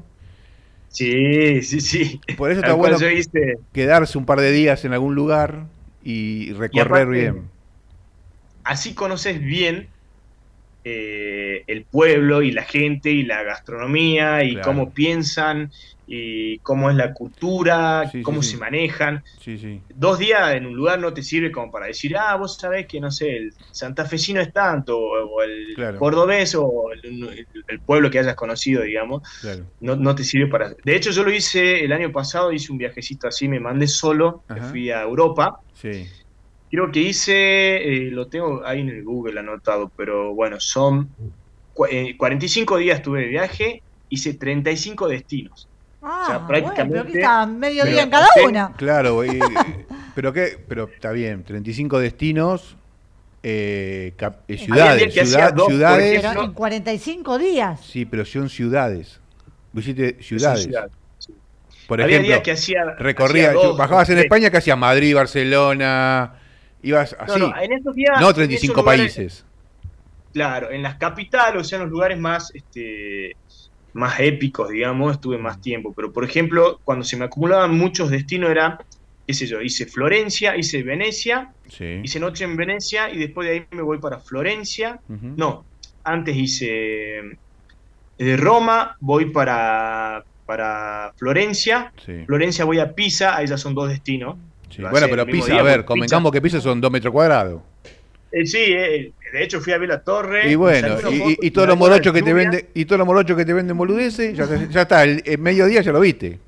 [0.87, 2.21] Sí, sí, sí.
[2.35, 3.59] Por eso está bueno hice.
[3.73, 5.67] quedarse un par de días en algún lugar
[6.03, 7.51] y recorrer aparte, bien.
[8.63, 9.93] así conoces bien
[10.83, 14.65] eh, el pueblo y la gente y la gastronomía y Claro.
[14.67, 15.71] cómo piensan
[16.11, 18.51] y cómo es la cultura, Sí, cómo sí.
[18.51, 19.23] se manejan.
[19.39, 19.81] Sí.
[19.93, 22.99] Dos días en un lugar no te sirve como para decir, ah, vos sabés que,
[22.99, 25.99] no sé, el santafesino es tanto, o, el Claro.
[25.99, 29.65] cordobés, o el, pueblo que hayas conocido, digamos, Claro.
[29.81, 30.73] no, no te sirve para...
[30.83, 34.43] De hecho, yo lo hice el año pasado, hice un viajecito así, me mandé solo,
[34.49, 36.07] me fui a Europa, Sí.
[36.71, 41.09] Creo que hice, eh, lo tengo ahí en el Google anotado, pero bueno, son
[41.89, 45.67] eh, 45 días tuve de viaje, hice 35 destinos.
[46.01, 48.73] Ah, sea, bueno, prácticamente- pero está medio día en cada una.
[48.77, 49.39] Claro, y-
[50.15, 52.75] pero qué, pero está bien, 35 destinos,
[53.41, 56.21] eh, cap- eh, ciudades, ciudad- dos, ciudades.
[56.21, 57.79] Pero en 45 días.
[57.85, 59.19] sí, pero son ciudades.
[59.73, 60.63] Visite ciudades.
[60.63, 61.33] ciudades, sí.
[61.87, 62.83] Por Había ejemplo, días que hacía.
[62.97, 64.25] recorría, hacía dos, bajabas en tres.
[64.25, 66.33] España que hacía Madrid, Barcelona,
[66.81, 68.11] ibas No, así, no, no, en esos días.
[68.15, 69.45] en esos 35 lugares- países.
[70.33, 73.33] Claro, en las capitales, o sea, en los lugares más este,
[73.93, 75.93] más épicos, digamos, estuve más tiempo.
[75.95, 78.77] Pero, por ejemplo, cuando se me acumulaban muchos destinos era,
[79.25, 81.99] qué sé yo, hice Florencia, hice Venecia, Sí.
[82.03, 84.99] hice noche en Venecia y después de ahí me voy para Florencia.
[85.07, 85.65] No,
[86.03, 87.23] antes hice eh,
[88.19, 91.91] de Roma, voy para, para Florencia.
[92.05, 94.37] Sí, Florencia voy a Pisa, ahí ya son dos destinos.
[94.69, 94.81] Sí.
[94.81, 97.61] Bueno, pero Pisa, día, a ver, convengamos que Pisa son dos metros cuadrados.
[98.31, 100.51] Eh, sí, eh, de hecho fui a ver la torre.
[100.51, 103.07] Y bueno, y, foto y- y todos los morochos que te vende, y todos los
[103.07, 106.39] morochos que te venden boludeces, ya, ya está, el, el mediodía ya lo viste.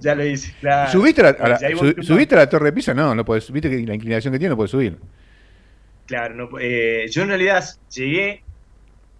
[0.00, 0.90] Ya lo hice, claro.
[0.92, 2.02] ¿Subiste, a la, a.
[2.02, 2.92] ¿Subiste a la torre de Pisa?
[2.92, 4.96] No, no puedes, viste que la inclinación que tiene no puedes subir.
[6.06, 8.42] Claro, no, eh, yo en realidad llegué,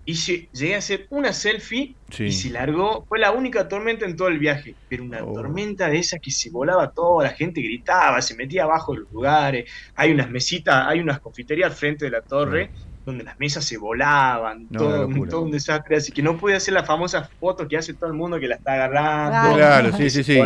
[0.07, 2.25] hice, llegué a hacer una selfie Sí.
[2.25, 3.05] y se largó.
[3.09, 5.33] Fue la única tormenta en todo el viaje, pero una Oh.
[5.35, 9.13] tormenta de esas que se volaba todo, la gente gritaba, se metía abajo de los
[9.13, 9.69] lugares.
[9.97, 12.71] Hay unas mesitas, hay unas confiterías al frente de la torre.
[13.05, 16.57] Donde las mesas se volaban, No, todo, un- todo un desastre, así que no pude
[16.57, 19.55] hacer la famosa foto que hace todo el mundo que la está agarrando.
[19.57, 19.91] Claro.
[19.91, 20.41] Claro, sí, sí, sí.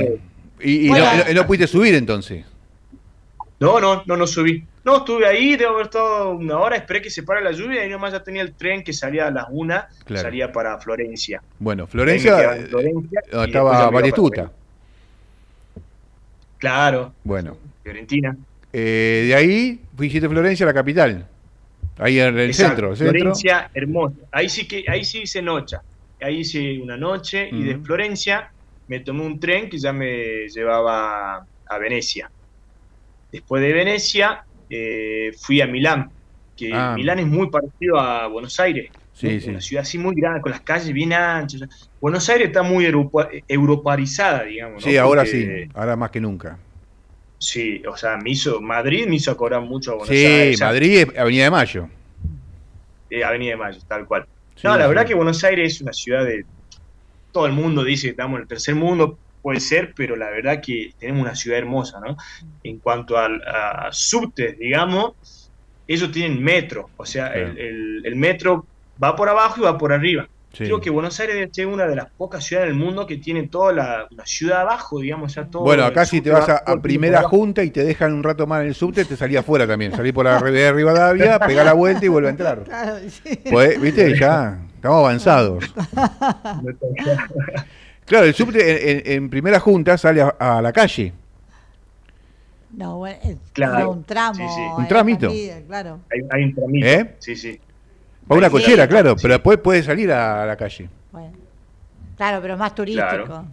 [0.62, 1.06] Y, y Bueno.
[1.06, 2.44] no, no- no pudiste subir entonces.
[3.60, 4.64] No, no, no, no subí.
[4.84, 7.90] No, estuve ahí, debo haber estado una hora, esperé que se pare la lluvia y
[7.90, 10.22] nomás ya tenía el tren que salía a las una, Claro.
[10.22, 11.42] salía para Florencia.
[11.58, 13.20] Bueno, Florencia, eh, Florencia.
[13.30, 14.50] Florencia.
[16.58, 18.36] Claro, Bueno, Fiorentina.
[18.72, 21.26] eh, de ahí fuiste Florencia, la capital.
[21.98, 23.12] Ahí en el Exacto, centro, centro.
[23.18, 24.16] Florencia, hermosa.
[24.32, 25.76] Ahí sí que, ahí sí hice noche.
[26.20, 27.78] Ahí hice una noche y de.
[27.78, 28.50] Florencia
[28.88, 32.30] me tomé un tren que ya me llevaba a Venecia.
[33.32, 36.10] Después de Venecia eh, fui a Milán,
[36.56, 36.94] que Ah.
[36.96, 38.90] Milán es muy parecido a Buenos Aires.
[39.12, 39.40] Sí, ¿no?
[39.40, 39.50] sí.
[39.50, 41.90] Una ciudad así muy grande, con las calles bien anchas.
[42.00, 44.84] Buenos Aires está muy europa- europarizada, digamos.
[44.84, 44.90] ¿no?
[44.90, 46.58] Sí, ahora Porque- sí, ahora más que nunca.
[47.38, 50.58] Sí, o sea, me hizo, Madrid me hizo acordar mucho a Buenos Sí, Aires.
[50.58, 51.88] sea, Madrid es Avenida de Mayo.
[53.10, 54.26] eh, Avenida de Mayo, tal cual.
[54.54, 54.88] Sí, no, la sí.
[54.88, 56.44] verdad que Buenos Aires es una ciudad de...
[57.32, 60.60] Todo el mundo dice que estamos en el tercer mundo, puede ser, pero la verdad
[60.62, 62.16] que tenemos una ciudad hermosa, ¿no?
[62.62, 65.50] En cuanto al, a subtes, digamos,
[65.86, 67.50] ellos tienen metro, o sea, Claro.
[67.52, 68.66] el, el- el metro
[69.02, 70.26] va por abajo y va por arriba.
[70.52, 70.64] Sí.
[70.64, 73.72] Creo que Buenos Aires ser una de las pocas ciudades del mundo que tiene toda
[73.72, 75.62] la, la ciudad abajo, digamos, ya todo.
[75.62, 78.62] Bueno, acá si te vas va a, primera junta y te dejan un rato más
[78.62, 79.92] en el subte, te salí afuera también.
[79.92, 82.64] Salí por la de Rivadavia, pegá la vuelta y vuelve a entrar.
[82.64, 83.38] Claro, sí.
[83.48, 84.18] Pues, ¿Viste?
[84.18, 85.72] Ya, estamos avanzados.
[88.10, 91.12] Claro, el subte en, en- en primera junta sale a, a la calle.
[92.72, 94.34] No, bueno, es Claro, un tramo.
[94.34, 94.60] sí, sí.
[94.76, 95.28] Un eh, tramito.
[95.28, 96.00] salida, Claro.
[96.12, 96.86] Hay, hay un tramito.
[96.86, 97.14] ¿Eh?
[97.20, 97.60] Sí, sí.
[98.26, 99.22] Para una Sí, cochera, claro, sí.
[99.22, 100.88] pero después puedes salir a la calle.
[101.12, 101.32] Bueno.
[102.16, 103.06] Claro, pero más turístico.
[103.08, 103.44] Claro.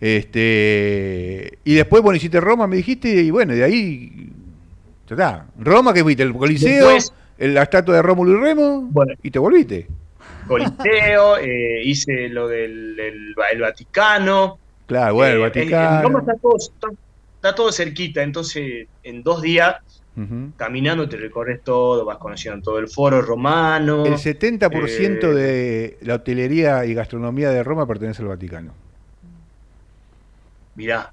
[0.00, 4.32] Este y después, bueno, hiciste Roma, me dijiste, y bueno, de ahí
[5.08, 5.46] ya está.
[5.58, 6.22] Roma, que fuiste?
[6.22, 9.14] El Coliseo, Después- el- la estatua de Rómulo y Remo, Bueno.
[9.22, 9.86] y te volviste.
[10.50, 14.58] Coliseo, eh, hice lo del el- el Vaticano.
[14.86, 16.02] Claro, bueno, el Eh, Vaticano.
[16.08, 16.88] Roma está todo, está,
[17.36, 19.76] está todo cerquita, entonces en dos días
[20.56, 24.04] caminando te recorres todo, vas conociendo todo el foro romano.
[24.04, 28.74] El 70% Eh, de la hotelería y gastronomía de Roma pertenece al Vaticano.
[30.74, 31.10] Mirá,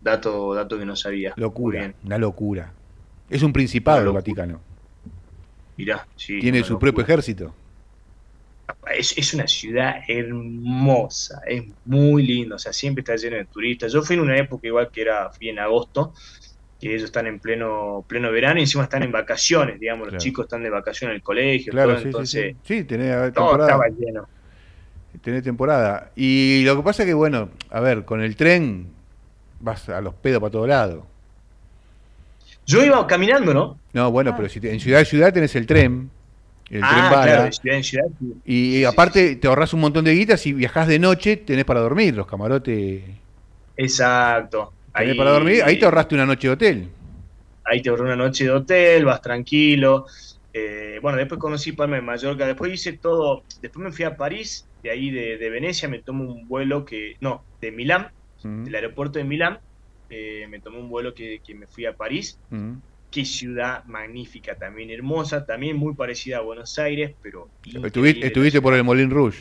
[0.00, 1.32] dato, dato que no sabía.
[1.36, 2.72] Locura, una locura.
[3.30, 4.12] Es un principado el.
[4.12, 4.60] Vaticano.
[5.76, 6.90] mirá, sí, Tiene su locura.
[6.92, 7.54] propio ejército.
[8.96, 13.92] Es, es una ciudad hermosa, es muy lindo, o sea, siempre está lleno de turistas.
[13.92, 16.14] Yo fui en una época igual que era, fui en agosto,
[16.80, 20.14] que ellos están en pleno, pleno verano y encima están en vacaciones, digamos, Claro.
[20.14, 22.74] los chicos están de vacaciones en el colegio, Claro, todo, sí, entonces sí, sí.
[22.80, 23.66] Sí, tenés todo temporada.
[23.66, 24.28] estaba lleno.
[25.22, 26.10] Tenés temporada.
[26.14, 28.88] Y lo que pasa es que, bueno, a ver, con el tren
[29.60, 31.04] vas a los pedos para todos lados.
[32.66, 33.78] Yo iba caminando, ¿no?
[33.92, 34.36] No, bueno, Ah.
[34.36, 36.10] pero si te- en ciudad a ciudad tenés el tren.
[36.68, 37.24] El tren ah, bala.
[37.24, 38.06] claro, de ciudad en ciudad.
[38.18, 38.34] sí.
[38.44, 41.80] Y aparte sí, te ahorras un montón de guitas si viajás de noche, tenés para
[41.80, 43.02] dormir, los camarotes.
[43.76, 44.72] Exacto.
[44.94, 46.88] Tenés para dormir, ahí te ahorraste una noche de hotel.
[47.64, 50.06] ahí te ahorré una noche de hotel, vas tranquilo.
[50.58, 54.66] Eh, bueno, después conocí Palma de Mallorca, después hice todo, después me fui a París,
[54.82, 58.10] de ahí de, de Venecia me tomo un vuelo que, no, de Milán,
[58.42, 59.58] del aeropuerto de Milán,
[60.08, 62.72] eh, me tomé un vuelo que, que me fui a París, mm.
[63.10, 67.48] Qué ciudad magnífica, también hermosa, también muy parecida a Buenos Aires, pero...
[67.64, 69.38] Estuviste, por el Molin Rouge.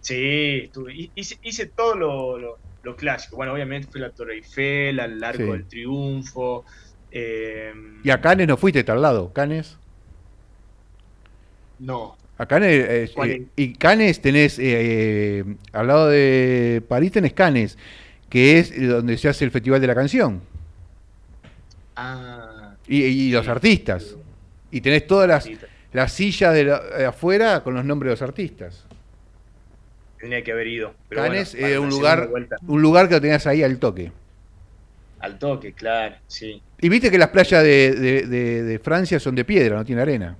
[0.00, 3.36] Sí, estuve, hi- hice, hice todo lo, lo- lo clásico.
[3.36, 5.50] Bueno, obviamente fue la Torre Eiffel, al Arco Sí.
[5.50, 6.64] del Triunfo.
[7.10, 7.72] eh,
[8.04, 9.32] Y a Cannes no fuiste, está al lado.
[9.32, 9.76] Cannes.
[11.78, 14.64] No, A Cannes, eh, ¿Cuál eh, y Cannes tenés, eh,
[15.40, 17.76] eh, al lado de París tenés Cannes,
[18.30, 20.40] que es donde se hace el Festival de la Canción.
[21.96, 23.50] Ah, Y, y los Sí.
[23.50, 24.16] artistas.
[24.70, 25.48] Y tenés todas las,
[25.92, 28.84] las sillas de, la- de afuera con los nombres de los artistas.
[30.18, 30.94] tendría que haber ido.
[31.08, 32.28] Pero Cannes bueno, eh, un lugar,
[32.66, 34.10] un lugar que lo tenías ahí al toque.
[35.20, 36.60] al toque, claro, sí.
[36.80, 40.02] Y viste que las playas de, de- de- de Francia son de piedra, no tiene
[40.02, 40.36] arena.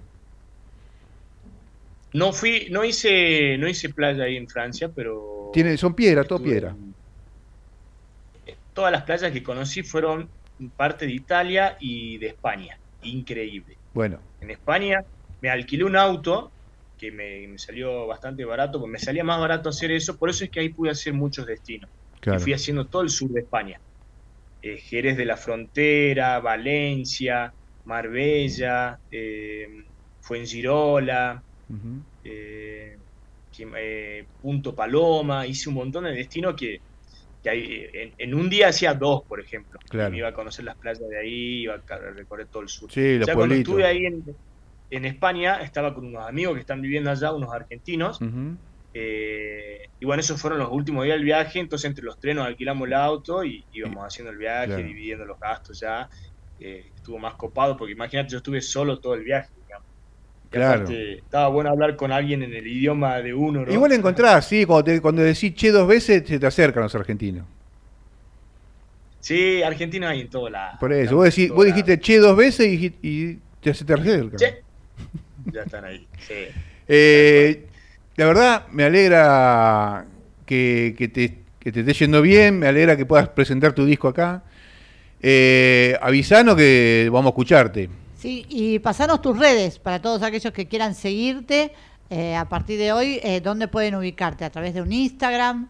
[2.12, 6.42] No fui, no hice, no hice playa ahí en Francia, pero Tiene, son piedra, todo
[6.42, 6.74] piedra.
[8.72, 10.28] Todas las playas que conocí fueron
[10.76, 12.78] parte de Italia y de España.
[13.02, 13.76] Increíble.
[13.92, 15.04] Bueno, En España
[15.40, 16.50] me alquilé un auto
[16.98, 20.44] que me, me salió bastante barato, porque me salía más barato hacer eso, por eso
[20.44, 21.90] es que ahí pude hacer muchos destinos.
[22.20, 22.40] claro.
[22.40, 23.80] Y fui haciendo todo el sur de España.
[24.62, 27.52] Eh, Jerez de la Frontera, Valencia,
[27.84, 29.84] Marbella, eh,
[30.20, 31.42] Fuengirola,
[32.24, 32.98] eh,
[33.58, 36.80] eh, Punto Paloma, hice un montón de destinos que,
[37.46, 39.78] que ahí, en, en un día hacía dos, por ejemplo.
[39.88, 40.10] Claro.
[40.10, 42.90] Me iba a conocer las playas de ahí, iba a recorrer todo el sur.
[42.90, 44.24] Sí, los ya cuando estuve ahí en,
[44.90, 48.58] en España, estaba con unos amigos que están viviendo allá, unos argentinos, Ujú.
[48.92, 52.46] eh, y bueno, esos fueron los últimos días del viaje, entonces entre los tres nos
[52.46, 54.82] alquilamos el auto y íbamos Y- haciendo el viaje, claro.
[54.82, 56.08] dividiendo los gastos ya.
[56.58, 59.50] eh, estuvo más copado, porque imagínate, yo estuve solo todo el viaje.
[60.50, 60.82] Claro.
[60.82, 63.72] aparte, estaba bueno hablar con alguien en el idioma de uno, ¿no?
[63.72, 67.44] Igual encontrás, sí, cuando, te- cuando decís che dos veces, se te acercan los argentinos.
[69.20, 70.78] Sí, Argentina hay en todo lado.
[70.78, 74.36] Por eso, vos, vos dijiste che dos veces y, y te, se te acercan.
[74.36, 74.62] Che.
[75.52, 76.34] Ya están ahí, sí.
[76.88, 77.66] Eh,
[78.16, 80.06] la verdad, me alegra
[80.46, 84.06] que, que te, que te esté yendo bien, me alegra que puedas presentar tu disco
[84.08, 84.44] acá.
[85.20, 87.88] Eh, avisanos que vamos a escucharte.
[88.16, 91.72] Sí, y pasanos tus redes para todos aquellos que quieran seguirte
[92.08, 94.44] eh, a partir de hoy, eh, ¿dónde pueden ubicarte?
[94.44, 95.68] ¿A través de un Instagram?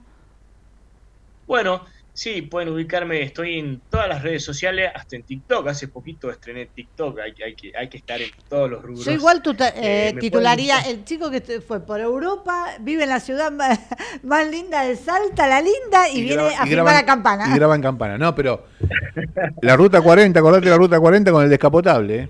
[1.47, 1.83] Bueno,
[2.19, 5.69] sí, pueden ubicarme, estoy en todas las redes sociales, hasta en TikTok.
[5.69, 9.05] Hace poquito estrené TikTok, hay, que- hay, que, hay que estar en todos los rubros.
[9.05, 13.11] Yo igual tuta- Eh, eh, titularía, pueden- el chico que fue por Europa, vive en
[13.11, 13.79] la ciudad más,
[14.23, 17.49] más linda de Salta, la linda, y, viene graba- a y firmar graban- la campana.
[17.51, 18.65] Y graban campana, no, pero
[19.61, 22.17] la ruta 40, acordate la ruta 40 con el descapotable.
[22.21, 22.29] ¿eh?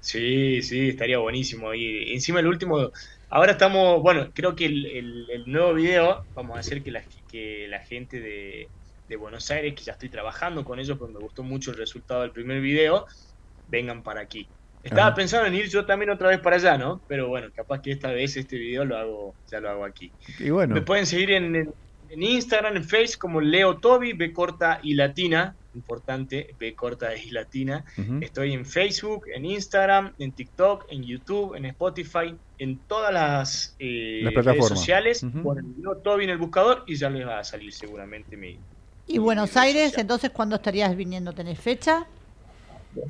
[0.00, 1.74] Sí, sí, estaría buenísimo.
[1.74, 2.90] Y encima el último,
[3.30, 7.02] ahora estamos, bueno, creo que el, el- el nuevo video, vamos a hacer que la,
[7.28, 8.72] que la gente de,
[9.08, 12.22] de Buenos Aires, que ya estoy trabajando con ellos, porque me gustó mucho el resultado
[12.22, 13.06] del primer video,
[13.66, 14.50] vengan para aquí.
[14.82, 15.16] Estaba Ajá.
[15.16, 17.02] pensando en ir yo también otra vez para allá, ¿no?
[17.06, 20.14] Pero bueno, capaz que esta vez este video lo hago, ya lo hago aquí.
[20.38, 21.74] Y bueno, Me pueden seguir en, en-
[22.08, 27.30] en Instagram, en Facebook como Leo Toby, B corta y latina, importante, B corta y
[27.30, 27.84] latina.
[28.20, 34.20] Estoy en Facebook, en Instagram, en TikTok, en YouTube, en Spotify, en todas las, eh,
[34.22, 34.78] Las redes plataformas.
[34.80, 35.22] sociales.
[35.22, 35.42] Ujú.
[35.42, 38.60] Ponen Leo Toby en el buscador y ya les va a salir seguramente mi.
[39.06, 40.02] y mi Buenos Aires, social.
[40.02, 41.32] entonces, ¿cuándo estarías viniendo?
[41.32, 42.06] ¿Tenés fecha?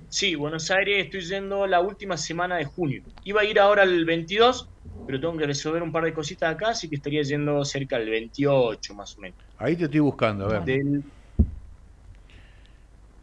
[0.08, 3.02] Sí, Buenos Aires estoy yendo la última semana de junio.
[3.24, 4.68] Iba a ir ahora el 22,
[5.06, 8.10] pero tengo que resolver un par de cositas acá, así que estaría yendo cerca del
[8.10, 9.38] 28 más o menos.
[9.56, 10.64] ahí te estoy buscando, a ver.
[10.64, 11.02] Del,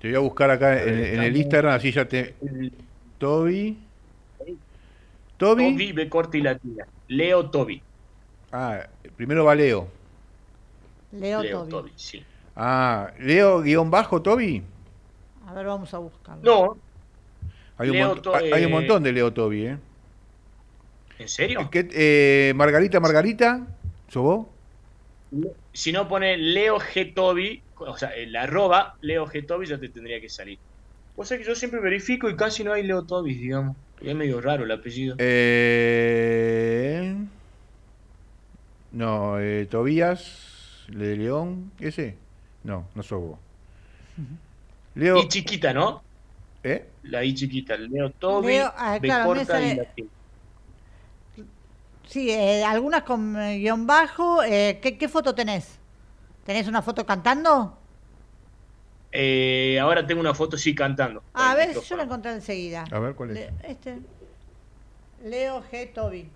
[0.06, 2.36] Te voy a buscar acá en, en el Instagram, así ya te...
[3.18, 3.76] Toby.
[5.36, 5.72] Toby.
[5.74, 6.86] Toby, B corta y latina.
[7.08, 7.82] Leo Toby.
[8.52, 8.86] Ah,
[9.18, 9.88] primero va Leo.
[11.12, 11.72] Leo, Leo Tobi.
[11.72, 12.24] Toby, sí.
[12.56, 14.62] Ah, Leo guion bajo Toby.
[15.48, 16.44] A ver, vamos a buscarlo.
[16.44, 16.78] No,
[17.80, 19.78] Hay un, Leo To- hay- un eh, montón de Leo Toby, ¿eh?
[21.18, 21.68] ¿en serio?
[21.72, 23.66] ¿Qué- eh, Margarita, Margarita,
[24.10, 24.46] ¿sos vos?
[25.74, 27.12] Si no pone Leo G.
[27.16, 29.46] Toby, o sea, el arroba Leo G.
[29.46, 30.60] Toby ya te tendría que salir.
[31.16, 33.78] O sea que yo siempre verifico y casi no hay Leo Toby, digamos.
[34.02, 35.16] Y es medio raro el apellido.
[35.20, 37.16] Eh,
[38.92, 42.16] no, eh, Tobías, de León, ese.
[42.64, 43.40] No, no sos vos.
[44.96, 46.02] Leo, Y chiquita, ¿no?
[46.64, 46.86] ¿eh?
[47.04, 47.78] La I chiquita.
[47.78, 50.08] Leo Toby, Leo- ah, B claro, me corta sale- y latina.
[52.08, 54.44] Sí, eh, algunas con eh, guion bajo.
[54.44, 55.80] eh, ¿qué, qué foto tenés?
[56.46, 57.78] ¿Tenés una foto cantando?
[59.12, 61.24] Eh, ahora tengo una foto, sí, cantando.
[61.34, 62.84] Ah, a ver, yo la encontré enseguida.
[62.92, 63.36] A ver, ¿cuál es?
[63.36, 64.00] Le- este.
[65.24, 65.94] Leo G.
[65.94, 66.30] Toby.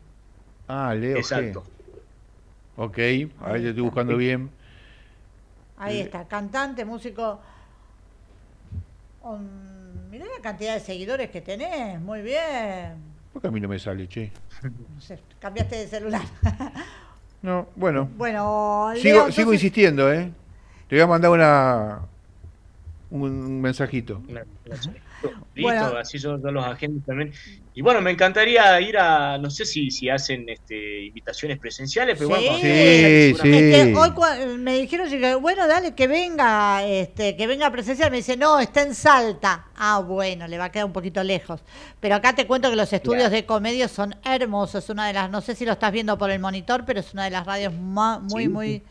[0.67, 1.19] Ah, Leo G.
[1.19, 1.63] Exacto.
[2.77, 3.29] Ok, ahí
[3.61, 4.49] te estoy buscando bien.
[5.77, 7.39] Ahí está, cantante, músico.
[9.21, 12.97] Um, mirá la cantidad de seguidores que tenés, muy bien.
[13.31, 14.31] ¿Por qué a mí no me sale, che?
[14.95, 16.21] No sé, cambiaste de celular.
[17.41, 18.09] No, bueno.
[18.17, 20.31] bueno, Leo, Sigo, entonces- sigo insistiendo, ¿eh?
[20.87, 21.99] Te voy a mandar una
[23.11, 24.21] un mensajito.
[24.27, 24.75] Una- una-
[25.21, 25.97] Listo, Bueno.
[25.97, 27.33] así son todos los agentes también.
[27.73, 32.29] Y bueno, me encantaría ir a, no sé si, si hacen este, invitaciones presenciales, pero
[32.29, 32.55] bueno, Sí.
[32.55, 38.11] ustedes Sí, Es que hoy me dijeron bueno, dale, que venga, este, que venga presencial.
[38.11, 39.67] Me dice, no, está en Salta.
[39.75, 41.61] Ah, bueno, le va a quedar un poquito lejos.
[41.99, 44.89] Pero acá te cuento que los estudios de comedia son hermosos.
[44.89, 47.25] Una de las, no sé si lo estás viendo por el monitor, pero es una
[47.25, 48.49] de las radios ma- muy, Sí.
[48.49, 48.83] muy.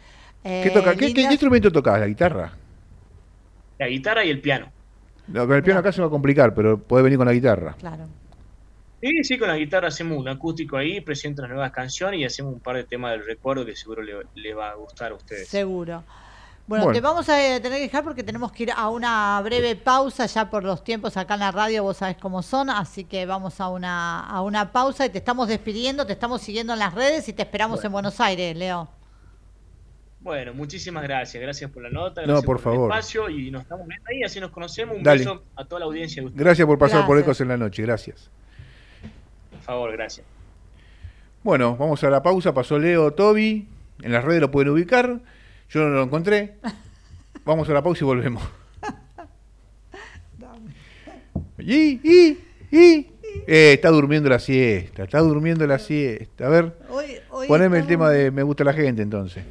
[0.45, 0.93] eh, ¿Qué, toca?
[0.93, 1.33] ¿Qué, qué lindas.
[1.33, 1.99] instrumento tocas?
[2.01, 2.53] ¿La guitarra?
[3.79, 4.73] La guitarra y el piano.
[5.29, 7.75] No, con el piano acá se va a complicar, pero puede venir con la guitarra.
[7.79, 8.07] Claro.
[9.01, 12.55] Sí, sí, con la guitarra hacemos un acústico ahí, presento las nuevas canciones y hacemos
[12.55, 15.49] un par de temas del recuerdo que seguro le, le va a gustar a ustedes.
[15.49, 16.03] Seguro.
[16.67, 16.97] Bueno, Bueno.
[16.97, 20.27] te vamos a eh, tener que dejar porque tenemos que ir a una breve pausa
[20.27, 23.61] ya por los tiempos acá en la radio, vos sabés cómo son, así que vamos
[23.61, 27.29] a una, a una pausa y te estamos despidiendo, te estamos siguiendo en las redes
[27.29, 28.89] y te esperamos en Buenos Aires, Leo.
[30.21, 32.91] Bueno, muchísimas gracias, gracias por la nota, No, gracias por el favor.
[32.91, 34.97] espacio y nos estamos viendo ahí, así nos conocemos.
[34.97, 35.19] Un Dale.
[35.21, 36.45] beso a toda la audiencia de ustedes.
[36.45, 37.19] Gracias por pasar por.
[37.19, 38.29] Ecos en la noche, gracias.
[39.51, 40.27] Por favor, gracias.
[41.45, 42.53] Bueno, vamos a la pausa.
[42.53, 43.69] Pasó Leo Toby.
[44.03, 45.21] En las redes lo pueden ubicar.
[45.71, 46.55] Yo no lo encontré.
[47.45, 48.43] Vamos a la pausa y volvemos.
[51.59, 52.39] Y, y,
[52.71, 53.07] y.
[53.47, 55.05] Eh, está durmiendo la siesta.
[55.05, 56.47] Está durmiendo la siesta.
[56.47, 59.45] A ver, Hoy, hoy poneme el tema de Me gusta la gente entonces.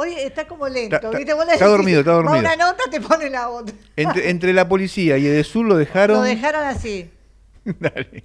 [0.00, 1.34] Hoy está como lento, Está- ¿viste?
[1.34, 2.38] Vos le está decís, dormido, está va dormido.
[2.38, 3.74] una nota, te pone la otra.
[3.96, 6.18] Entre, entre la policía y Edesur lo dejaron.
[6.18, 7.10] Lo dejaron así.
[7.64, 8.24] Dale.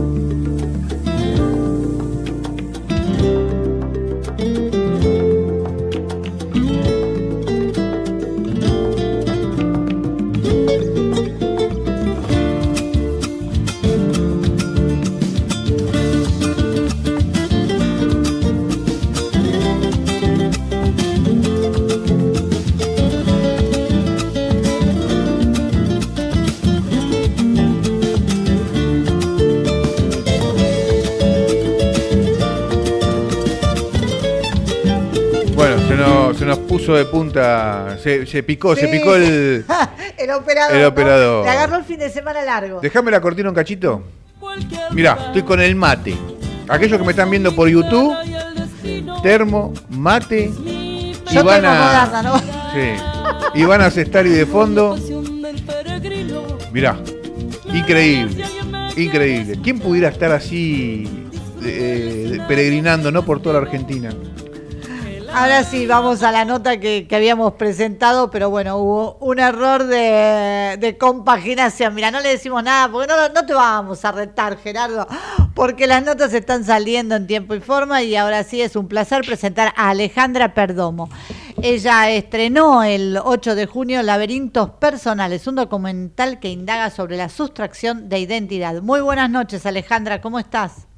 [36.55, 37.97] Nos, puso de punta.
[38.01, 39.65] Se, se picó, se picó el.
[40.17, 40.75] el operador.
[40.75, 40.87] El ¿no?
[40.87, 41.45] operador.
[41.45, 42.79] Le agarró el fin de semana largo.
[42.81, 44.03] Déjame la cortina un cachito.
[44.91, 46.15] Mirá, estoy con el mate.
[46.67, 48.15] Aquellos que me están viendo por YouTube,
[49.21, 50.51] termo, mate,
[51.31, 52.07] Yo van tengo a.
[52.07, 52.39] moderna, ¿no?
[52.39, 53.59] Sí.
[53.59, 54.97] Y van a Cestari de fondo.
[56.71, 56.97] Mirá,
[57.73, 58.45] increíble.
[58.95, 59.59] Increíble.
[59.63, 61.27] ¿Quién pudiera estar así
[61.63, 64.13] eh, peregrinando, no por toda la Argentina?
[65.33, 69.85] Ahora sí, vamos a la nota que, que habíamos presentado, pero bueno, hubo un error
[69.85, 71.95] de, de compaginación.
[71.95, 75.07] Mira, no le decimos nada, porque no, no te vamos a retar, Gerardo,
[75.55, 79.21] porque las notas están saliendo en tiempo y forma y ahora sí es un placer
[79.25, 81.09] presentar a Alejandra Perdomo.
[81.61, 88.09] Ella estrenó el 8 de junio Laberintos Personales, un documental que indaga sobre la sustracción
[88.09, 88.81] de identidad.
[88.81, 90.90] Muy buenas noches, Alejandra, ¿cómo estás?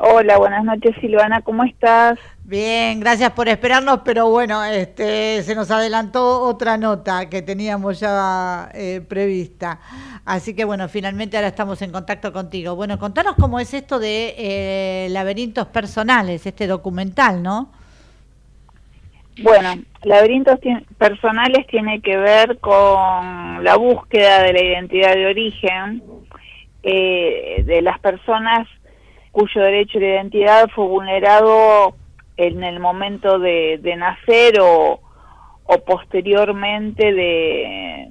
[0.00, 2.20] Hola, buenas noches Silvana, ¿cómo estás?
[2.44, 8.70] Bien, gracias por esperarnos, pero bueno, este, se nos adelantó otra nota que teníamos ya
[8.74, 9.80] eh, prevista.
[10.24, 12.76] Así que bueno, finalmente ahora estamos en contacto contigo.
[12.76, 17.72] Bueno, contanos cómo es esto de eh, laberintos personales, este documental, ¿no?
[19.42, 19.74] Bueno,
[20.04, 20.60] laberintos
[20.96, 26.02] personales tiene que ver con la búsqueda de la identidad de origen
[26.84, 28.68] eh, de las personas
[29.32, 31.94] cuyo derecho la identidad fue vulnerado
[32.36, 35.00] en el momento de, de nacer o,
[35.64, 38.08] o posteriormente de,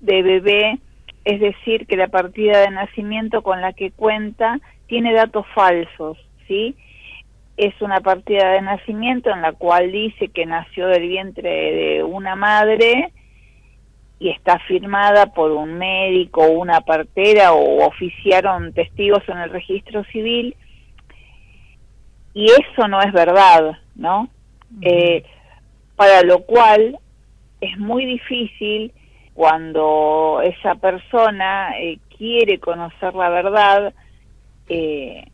[0.00, 0.78] de bebé,
[1.24, 6.18] es decir, que la partida de nacimiento con la que cuenta tiene datos falsos,
[6.48, 6.76] ¿sí?
[7.60, 12.34] es una partida de nacimiento en la cual dice que nació del vientre de una
[12.34, 13.12] madre
[14.20, 20.54] y está firmada por un médico, una partera o oficiaron testigos en el registro civil
[22.34, 24.28] y eso no es verdad, ¿no?
[24.82, 25.24] Eh,
[25.96, 26.98] para lo cual
[27.62, 28.92] es muy difícil
[29.34, 33.94] cuando esa persona eh, quiere conocer la verdad,
[34.68, 35.24] eh,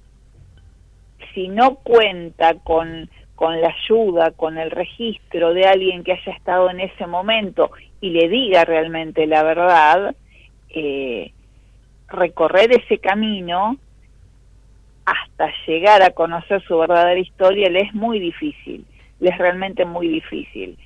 [1.35, 6.71] si no cuenta con, con la ayuda, con el registro de alguien que haya estado
[6.71, 7.71] en ese momento
[8.01, 10.17] y le diga realmente la verdad,
[10.71, 11.33] eh,
[12.09, 13.77] recorrer ese camino
[15.05, 18.85] hasta llegar a conocer su verdadera historia le es muy difícil,
[19.21, 20.77] le es realmente muy difícil.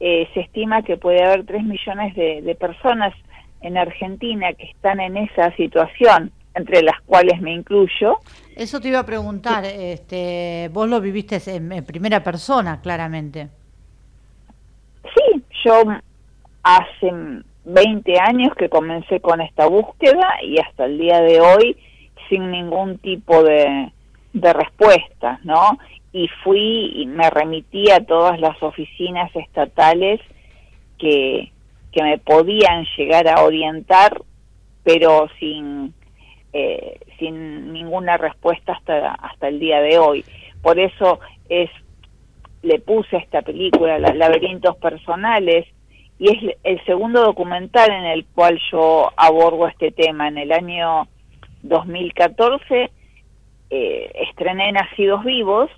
[0.00, 3.14] Eh, se estima que puede haber 3 millones de, de, personas
[3.60, 8.18] en Argentina que están en esa situación, entre las cuales me incluyo.
[8.56, 13.48] Eso te iba a preguntar, este, vos lo viviste en, en primera persona, claramente.
[15.02, 15.82] Sí, yo
[16.62, 17.12] hace
[17.64, 21.76] 20 años que comencé con esta búsqueda y hasta el día de hoy
[22.28, 23.92] sin ningún tipo de,
[24.32, 25.78] de respuesta, ¿no?
[26.12, 30.20] Y fui y me remití a todas las oficinas estatales
[30.98, 31.50] que,
[31.92, 34.22] que me podían llegar a orientar,
[34.82, 35.94] pero sin,
[36.52, 40.24] eh, sin ninguna respuesta hasta, hasta el día de hoy.
[40.62, 41.70] Por eso es
[42.62, 45.66] le puse esta película, Laberintos Personales,
[46.18, 50.28] y es el segundo documental en el cual yo abordo este tema.
[50.28, 51.08] En el año
[51.62, 52.90] 2014
[53.70, 55.70] eh, estrené Nacidos Vivos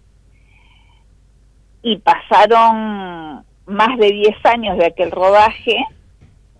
[1.83, 5.83] y pasaron más de 10 años de aquel rodaje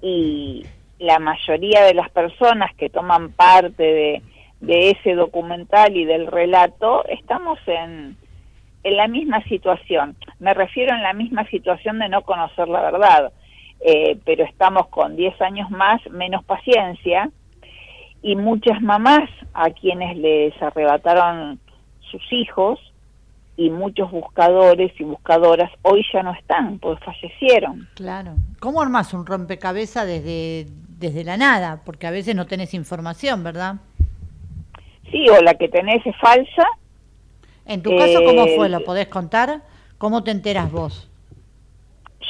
[0.01, 0.65] y
[0.99, 4.23] la mayoría de las personas que toman parte de,
[4.61, 8.17] de ese documental y del relato estamos en,
[8.85, 10.17] en la misma situación.
[10.39, 13.33] Me refiero en la misma situación de no conocer la verdad,
[13.81, 17.31] eh, pero estamos con 10 años más, menos paciencia,
[18.23, 21.59] y muchas mamás a quienes les arrebataron
[22.11, 22.81] sus hijos,
[23.57, 27.89] y muchos buscadores y buscadoras hoy ya no están, pues fallecieron.
[27.95, 28.35] Claro.
[28.59, 30.67] ¿Cómo armas un rompecabezas desde,
[31.05, 31.83] desde la nada?
[31.85, 33.77] Porque a veces no tenés información, ¿verdad?
[35.11, 36.65] Sí, o la que tenés es falsa
[37.67, 38.69] en tu caso, ¿cómo fue?
[38.69, 39.63] ¿Lo podés contar?
[39.99, 41.11] ¿Cómo te enteras vos?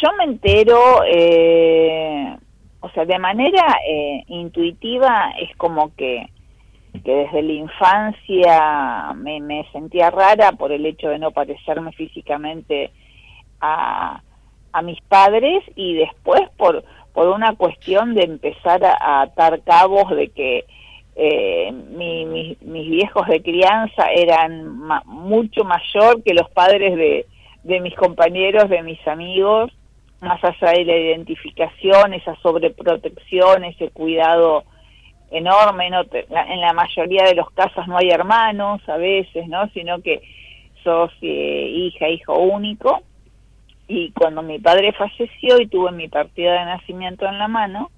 [0.03, 2.37] Yo me entero, eh,
[2.81, 6.29] o sea, de manera eh, intuitiva es como que,
[7.05, 12.93] que desde la infancia me, me, sentía rara por el hecho de no parecerme físicamente
[13.61, 14.21] a,
[14.73, 16.85] a mis padres y después por,
[17.15, 20.65] por una cuestión de empezar a, atar cabos de que
[21.17, 27.27] eh, mi, mis viejos de crianza eran mucho mayor que los padres de,
[27.63, 29.73] de mis compañeros, de mis amigos,
[30.21, 34.65] más allá de la identificación, esa sobreprotección, ese cuidado
[35.31, 39.69] enorme, no en la mayoría de los casos no hay hermanos a veces, ¿no?
[39.71, 40.23] Sino que
[40.83, 43.03] sos eh, hija, hijo único.
[43.87, 47.91] Y cuando mi padre falleció y tuve mi partida de nacimiento en la mano,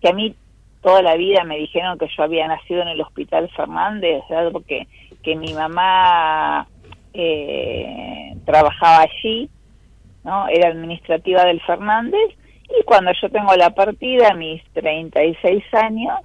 [0.00, 0.34] que a mí
[0.80, 4.22] toda la vida me dijeron que yo había nacido en el Hospital Fernández,
[4.52, 4.86] porque
[5.22, 6.66] que mi mamá
[7.14, 9.48] eh, trabajaba allí,
[10.24, 10.48] ¿no?
[10.48, 12.36] Era administrativa del Fernández,
[12.78, 16.20] y cuando yo tengo la partida, a mis 36 años,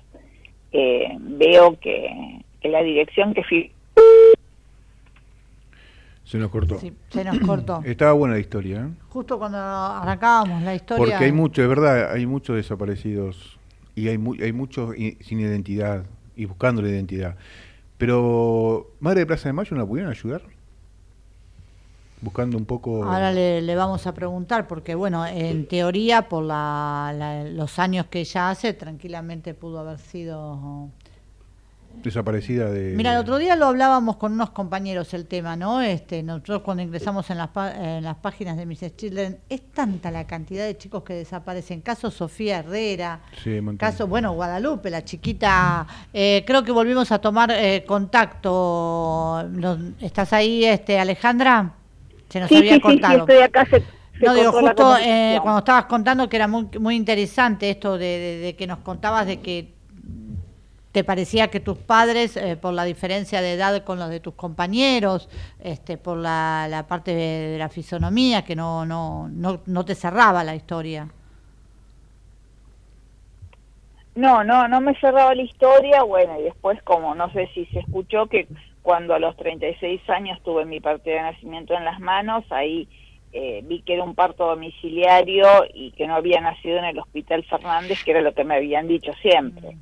[0.72, 3.72] eh, veo que, que, la dirección que fui...
[6.28, 6.78] Se nos cortó.
[6.78, 7.82] Sí, se nos cortó.
[7.86, 8.82] Estaba buena la historia.
[8.82, 8.90] ¿eh?
[9.08, 10.98] Justo cuando arrancábamos la historia.
[10.98, 13.58] Porque hay mucho, es verdad, hay muchos desaparecidos
[13.96, 16.04] y hay, hay muchos sin identidad
[16.36, 17.38] y buscando la identidad.
[17.98, 20.42] Pero, Madre de Plaza de Mayo, ¿no la pudieron ayudar?
[22.20, 23.06] Buscando un poco...
[23.06, 28.08] Ahora le, le vamos a preguntar, porque bueno, en teoría, por la, la, los años
[28.08, 30.90] que ella hace, tranquilamente pudo haber sido
[32.04, 32.94] desaparecida de...
[32.96, 35.82] Mira, el otro día lo hablábamos con unos compañeros el tema, ¿no?
[35.82, 38.96] Este, nosotros cuando ingresamos en las, en las páginas de Mrs.
[38.96, 41.82] Children, es tanta la cantidad de chicos que desaparecen.
[41.82, 47.52] Caso Sofía Herrera, sí, caso, bueno, Guadalupe, la chiquita, eh, creo que volvimos a tomar
[47.52, 49.44] eh, contacto.
[50.00, 51.74] ¿Estás ahí, este Alejandra?
[52.30, 53.14] Se nos sí, había sí, cortado.
[53.14, 53.66] Sí, estoy acá.
[53.66, 57.98] Se, se no, digo, justo eh, cuando estabas contando que era muy, muy interesante esto
[57.98, 59.77] de, de, de que nos contabas de que
[60.98, 64.34] te parecía que tus padres, eh, por la diferencia de edad con los de tus
[64.34, 65.30] compañeros,
[65.60, 70.44] este, por la, parte de, de, la fisonomía, que no, no, no, no te cerraba
[70.44, 71.08] la historia.
[74.16, 77.82] No, no, no me cerraba la historia, bueno, y después como no sé si se
[77.82, 78.48] escuchó que
[78.82, 82.90] cuando a los 36 años tuve mi partida de nacimiento en las manos, ahí
[83.34, 85.46] eh, vi que era un parto domiciliario
[85.76, 88.88] y que no había nacido en el Hospital Fernández, que era lo que me habían
[88.88, 89.78] dicho siempre.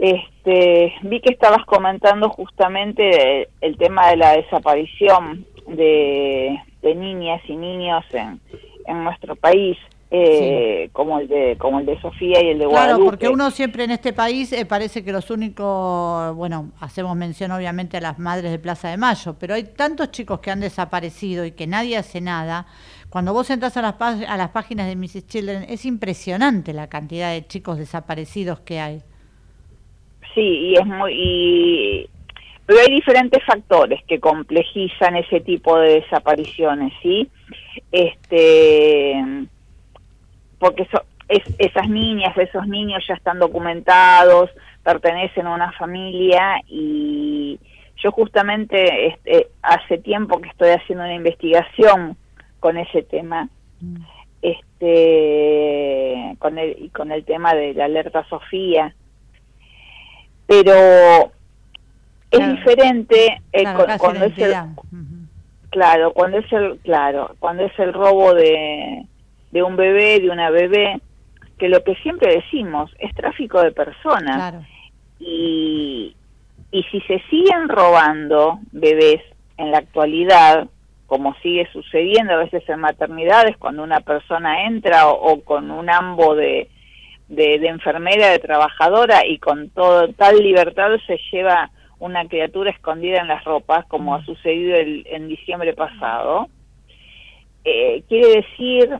[0.00, 7.54] Este, vi que estabas comentando justamente el tema de la desaparición de, de niñas y
[7.54, 8.40] niños en,
[8.86, 9.76] en nuestro país.
[10.12, 10.90] Eh, sí.
[10.92, 13.04] como el de como el de Sofía y el de claro, Guadalupe.
[13.10, 17.98] porque uno siempre en este país eh, parece que los únicos, bueno, hacemos mención obviamente
[17.98, 21.52] a las madres de Plaza de Mayo, pero hay tantos chicos que han desaparecido y
[21.52, 22.66] que nadie hace nada.
[23.08, 25.28] Cuando vos entras a las, a las páginas de Mrs.
[25.28, 29.02] Children, es impresionante la cantidad de chicos desaparecidos que hay.
[30.34, 31.12] Sí, y es muy...
[31.14, 32.06] y-
[32.66, 37.28] pero hay diferentes factores que complejizan ese tipo de desapariciones, ¿sí?
[37.90, 39.24] Este,
[40.60, 44.50] porque so- es- esas niñas, esos niños ya están documentados,
[44.84, 47.58] pertenecen a una familia y
[48.02, 52.16] yo justamente este, hace tiempo que estoy haciendo una investigación
[52.60, 53.48] con ese tema,
[54.42, 58.94] este, con el, y con el tema de la alerta Sofía,
[60.50, 61.30] pero
[62.32, 62.52] es Claro.
[62.54, 64.54] diferente eh, Claro, cu- cuando es el,
[65.70, 69.04] claro cuando es el claro cuando es el robo de
[69.52, 71.00] de un bebé de una bebé
[71.58, 74.64] que lo que siempre decimos es tráfico de personas Claro.
[75.20, 76.16] y
[76.72, 79.22] y si se siguen robando bebés
[79.56, 80.66] en la actualidad
[81.06, 85.90] como sigue sucediendo a veces en maternidades cuando una persona entra o, o con un
[85.90, 86.68] ambo de,
[87.30, 91.70] de de enfermera de trabajadora y con todo tal libertad se lleva
[92.00, 96.48] una criatura escondida en las ropas, como ha sucedido el- en diciembre pasado,
[97.64, 98.90] eh, quiere decir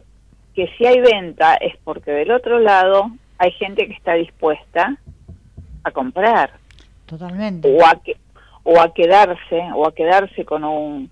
[0.55, 4.97] que si hay venta es porque del otro lado hay gente que está dispuesta
[5.85, 6.51] a comprar.
[7.07, 7.69] Totalmente.
[7.69, 8.17] o a que,
[8.63, 11.11] o a quedarse o a quedarse con un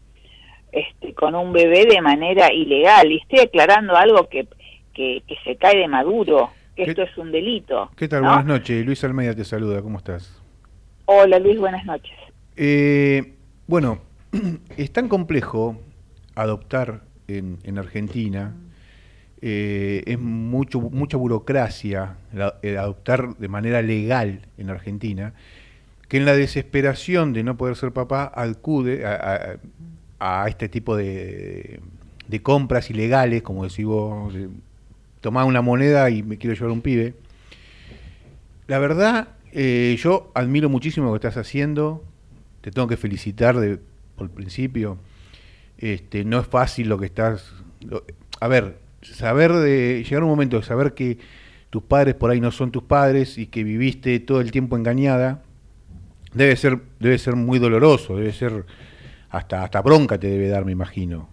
[0.71, 3.11] este con un bebé de manera ilegal.
[3.11, 4.47] Y estoy aclarando algo que
[4.95, 8.23] que, que se cae de maduro que ¿Qué- esto es un delito ¿Qué tal?
[8.23, 8.29] ¿no?
[8.29, 8.87] Buenas noches.
[8.87, 9.83] Luis Almeida te saluda.
[9.83, 10.33] ¿Cómo estás?
[11.07, 12.13] hola Luis buenas noches
[12.57, 13.35] Eh,
[13.67, 13.99] bueno,
[14.77, 15.81] es tan complejo
[16.35, 18.55] adoptar en, en Argentina.
[19.41, 25.33] eh, es mucho mucha burocracia la- el adoptar de manera legal en Argentina
[26.09, 29.59] que en la desesperación de no poder ser papá acude a,
[30.19, 31.81] a- a este tipo de,
[32.27, 34.33] de compras ilegales, como decís vos,
[35.21, 37.15] tomar una moneda y me quiero llevar un pibe.
[38.67, 42.05] La verdad, eh, yo admiro muchísimo lo que estás haciendo.
[42.61, 43.79] Te tengo que felicitar de,
[44.17, 44.99] por el principio.
[45.79, 47.53] Este, no es fácil lo que estás.
[48.41, 50.05] a ver, saber de.
[50.05, 51.19] llegar a un momento de saber que
[51.71, 55.43] tus padres por ahí no son tus padres y que viviste todo el tiempo engañada,
[56.35, 58.67] debe ser, debe ser muy doloroso, debe ser.
[59.31, 61.29] Hasta, hasta bronca te debe dar, me imagino.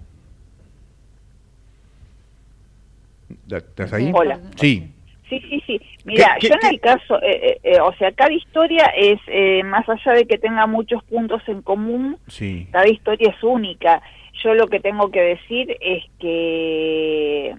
[3.50, 4.12] ¿Estás ahí?
[4.14, 4.39] Hola.
[4.56, 4.91] Sí.
[5.30, 5.82] Sí, sí, sí.
[6.04, 9.64] Mira, ¿Qué- yo en el caso, eh, eh, eh, o sea, cada historia es, eh,
[9.64, 12.68] más allá de que tenga muchos puntos en común, Sí.
[12.72, 14.02] cada historia es única.
[14.43, 17.56] Yo lo que tengo que decir es que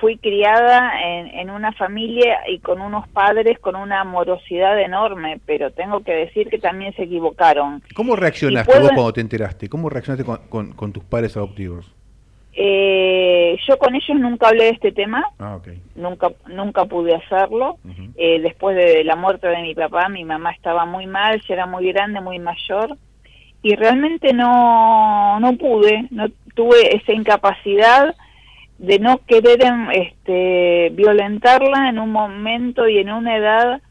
[0.00, 5.72] fui criada en, en una familia y con unos padres con una amorosidad enorme, pero
[5.72, 7.82] tengo que decir que también se equivocaron.
[7.94, 9.68] ¿Cómo reaccionaste puedo- vos cuando te enteraste?
[9.68, 11.92] ¿Cómo reaccionaste con, con- con tus padres adoptivos?
[12.52, 15.58] Eh, yo con ellos nunca hablé de este tema, Ah,
[15.94, 17.78] nunca nunca pude hacerlo.
[18.16, 21.66] Eh, después de la muerte de mi papá, mi mamá estaba muy mal, ya era
[21.66, 22.96] muy grande, muy mayor,
[23.62, 28.14] y realmente no, no pude, no tuve esa incapacidad
[28.78, 33.82] de no querer em, este, violentarla en un momento y en una edad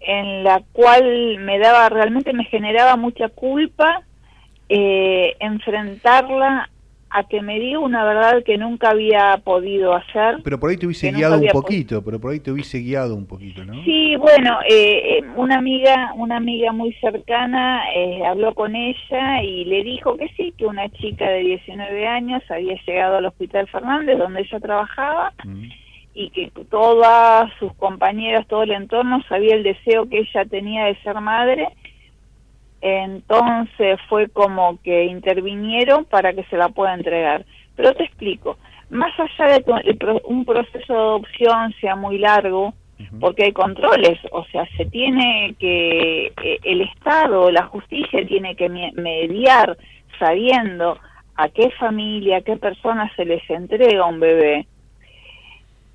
[0.00, 4.02] en la cual me daba, realmente me generaba mucha culpa
[4.68, 6.70] eh, enfrentarla
[7.10, 10.38] a que me diga una verdad que nunca había podido hacer.
[10.44, 13.26] Pero por ahí te hubiese guiado un poquito, pero por ahí te hubiese guiado un
[13.26, 13.82] poquito, ¿no?
[13.84, 19.64] Sí, bueno, eh, eh, una amiga, una amiga muy cercana eh, habló con ella y
[19.64, 24.18] le dijo que sí, que una chica de 19 años había llegado al Hospital Fernández
[24.18, 25.68] donde ella trabajaba Mm.
[26.14, 30.96] y que todas sus compañeras, todo el entorno sabía el deseo que ella tenía de
[31.02, 31.68] ser madre.
[32.80, 37.44] Entonces fue como que intervinieron para que se la pueda entregar.
[37.76, 38.56] Pero te explico,
[38.90, 42.74] más allá de que un proceso de adopción sea muy largo,
[43.20, 48.68] porque hay controles, o sea, se tiene que, eh, el Estado, la justicia tiene que
[48.68, 49.76] me- mediar
[50.18, 50.98] sabiendo
[51.36, 54.66] a qué familia, a qué persona se les entrega un bebé.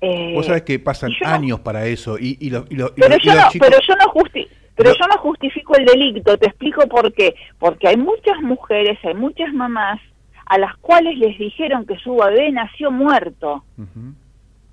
[0.00, 2.78] Eh, Vos sabés que pasan yo no- años para eso y, y los, y y
[2.96, 3.68] pero yo no, chicos...
[3.68, 7.34] pero yo no justi pero yo no justifico el delito, te explico por qué.
[7.58, 10.00] Porque hay muchas mujeres, hay muchas mamás
[10.46, 13.64] a las cuales les dijeron que su bebé nació muerto.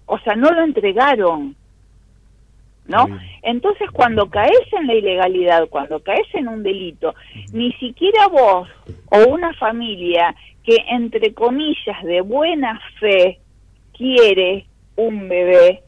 [0.05, 1.55] O sea, no lo entregaron.
[2.87, 3.07] ¿No?
[3.43, 7.13] Entonces, cuando caes en la ilegalidad, cuando caes en un delito,
[7.53, 8.67] ni siquiera vos
[9.11, 13.39] o una familia que, entre comillas, de buena fe
[13.95, 15.83] quiere un bebé.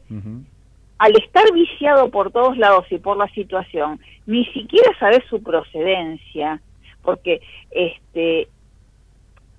[0.98, 6.60] Al estar viciado por todos lados y por la situación, ni siquiera sabes su procedencia,
[7.02, 7.40] porque
[7.70, 8.48] este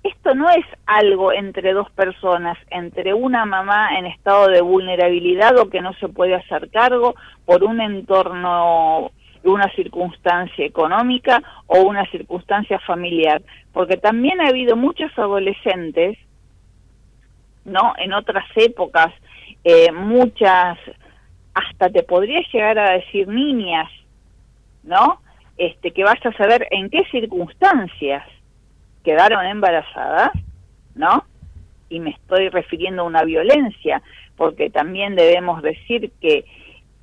[0.06, 5.68] esto no es algo entre dos personas, entre una mamá en estado de vulnerabilidad o
[5.68, 9.10] que no se puede hacer cargo por un entorno,
[9.42, 16.16] una circunstancia económica o una circunstancia familiar, porque también ha habido muchos adolescentes,
[17.64, 17.94] ¿no?
[17.98, 19.12] En otras épocas,
[19.64, 20.78] eh, muchas,
[21.56, 23.90] hasta te podría llegar a decir niñas,
[24.82, 25.22] ¿no?
[25.56, 28.24] Este, que vas a saber en qué circunstancias
[29.02, 30.32] quedaron embarazadas,
[30.94, 31.24] ¿no?
[31.88, 34.02] Y me estoy refiriendo a una violencia,
[34.36, 36.44] porque también debemos decir que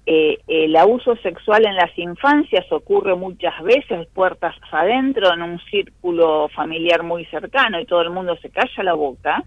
[0.05, 6.47] eh, el abuso sexual en las infancias ocurre muchas veces puertas adentro, en un círculo
[6.49, 9.43] familiar muy cercano y todo el mundo se calla la boca.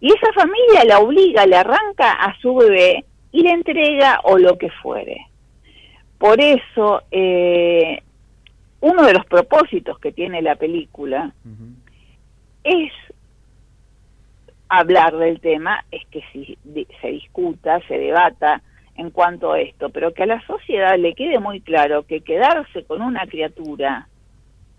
[0.00, 4.56] Y esa familia la obliga, le arranca a su bebé y le entrega o lo
[4.56, 5.26] que fuere.
[6.18, 8.02] Por eso, eh,
[8.80, 11.32] uno de los propósitos que tiene la película
[12.64, 12.92] es
[14.68, 16.56] hablar del tema, es que si,
[17.00, 18.62] se discuta, se debata
[18.96, 22.84] en cuanto a esto, pero que a la sociedad le quede muy claro que quedarse
[22.84, 24.08] con una criatura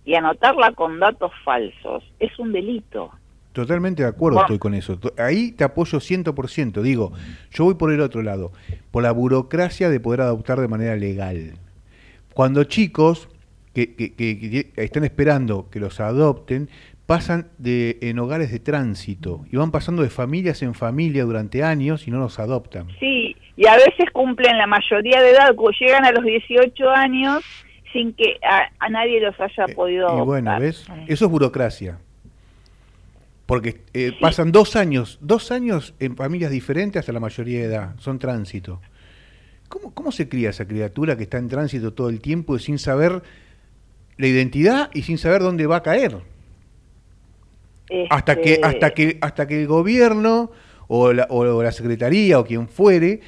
[0.06, 3.12] y anotarla con datos falsos es un delito.
[3.54, 4.98] Totalmente de acuerdo estoy con eso.
[5.18, 6.82] Ahí te apoyo 100%.
[6.82, 7.12] Digo,
[7.52, 8.52] yo voy por el otro lado,
[8.92, 11.54] por la burocracia de poder adoptar de manera legal.
[12.34, 13.28] Cuando chicos
[13.74, 16.70] que, que, están esperando que los adopten,
[17.06, 22.08] pasan de, en hogares de tránsito y van pasando de familias en familia durante años
[22.08, 22.88] y no los adoptan.
[23.00, 27.44] Sí, y a veces cumplen la mayoría de edad, llegan a los 18 años
[27.92, 30.24] sin que a, nadie los haya eh, podido adoptar.
[30.24, 30.88] Y bueno, ¿ves?
[31.08, 32.00] Eso es burocracia.
[33.52, 37.96] Porque eh, pasan dos años, dos años en familias diferentes hasta la mayoría de edad,
[38.00, 38.80] son tránsito.
[39.68, 43.22] ¿Cómo, ¿Cómo se cría esa criatura que está en tránsito todo el tiempo sin saber
[44.16, 46.20] la identidad y sin saber dónde va a caer.
[48.10, 50.52] Hasta que este hasta que hasta que el gobierno
[50.88, 53.20] o la, o la secretaría o quien fuere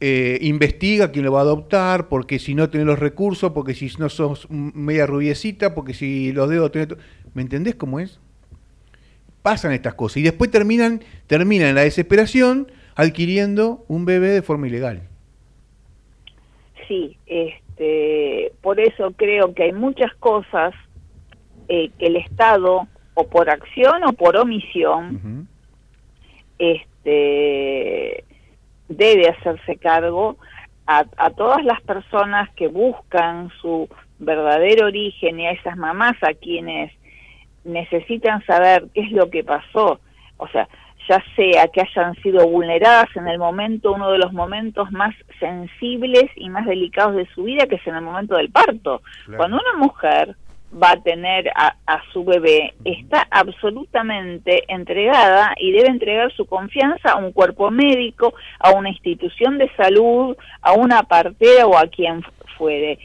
[0.00, 3.92] eh, investiga quién lo va a adoptar, porque si no tiene los recursos, porque si
[4.00, 6.88] no sos media rubiecita, porque si los dedos tenés...
[7.32, 8.18] ¿Me entendés cómo es?
[9.46, 12.66] Pasan estas cosas y después terminan, terminan en la desesperación
[12.96, 15.02] adquiriendo un bebé de forma ilegal.
[16.88, 20.74] Sí, este por eso creo que hay muchas cosas
[21.68, 25.46] eh, que el Estado, o por acción o por omisión,
[26.58, 28.24] este,
[28.88, 30.38] debe hacerse cargo
[30.88, 33.88] a, a, todas las personas que buscan su
[34.18, 36.92] verdadero origen y a esas mamás a quienes
[37.66, 40.00] necesitan saber qué es lo que pasó.
[40.38, 40.68] O sea,
[41.08, 46.24] ya sea que hayan sido vulneradas en el momento, uno de los momentos más sensibles
[46.36, 49.02] y más delicados de su vida, que es en el momento del parto.
[49.36, 50.36] Cuando una mujer
[50.82, 51.74] va a tener a,
[52.12, 58.72] su bebé, está absolutamente entregada y debe entregar su confianza a un cuerpo médico, a
[58.72, 62.22] una institución de salud, a una partera o a quien
[62.58, 62.98] fuere.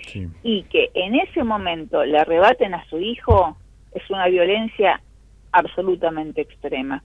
[0.43, 3.57] Y que en ese momento le arrebaten a su hijo
[3.91, 5.01] es una violencia
[5.51, 7.03] absolutamente extrema.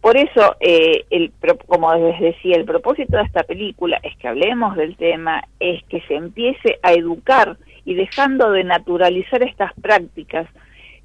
[0.00, 1.32] Por eso, eh, el,
[1.66, 6.00] como les decía, el propósito de esta película es que hablemos del tema, es que
[6.02, 10.46] se empiece a educar y dejando de naturalizar estas prácticas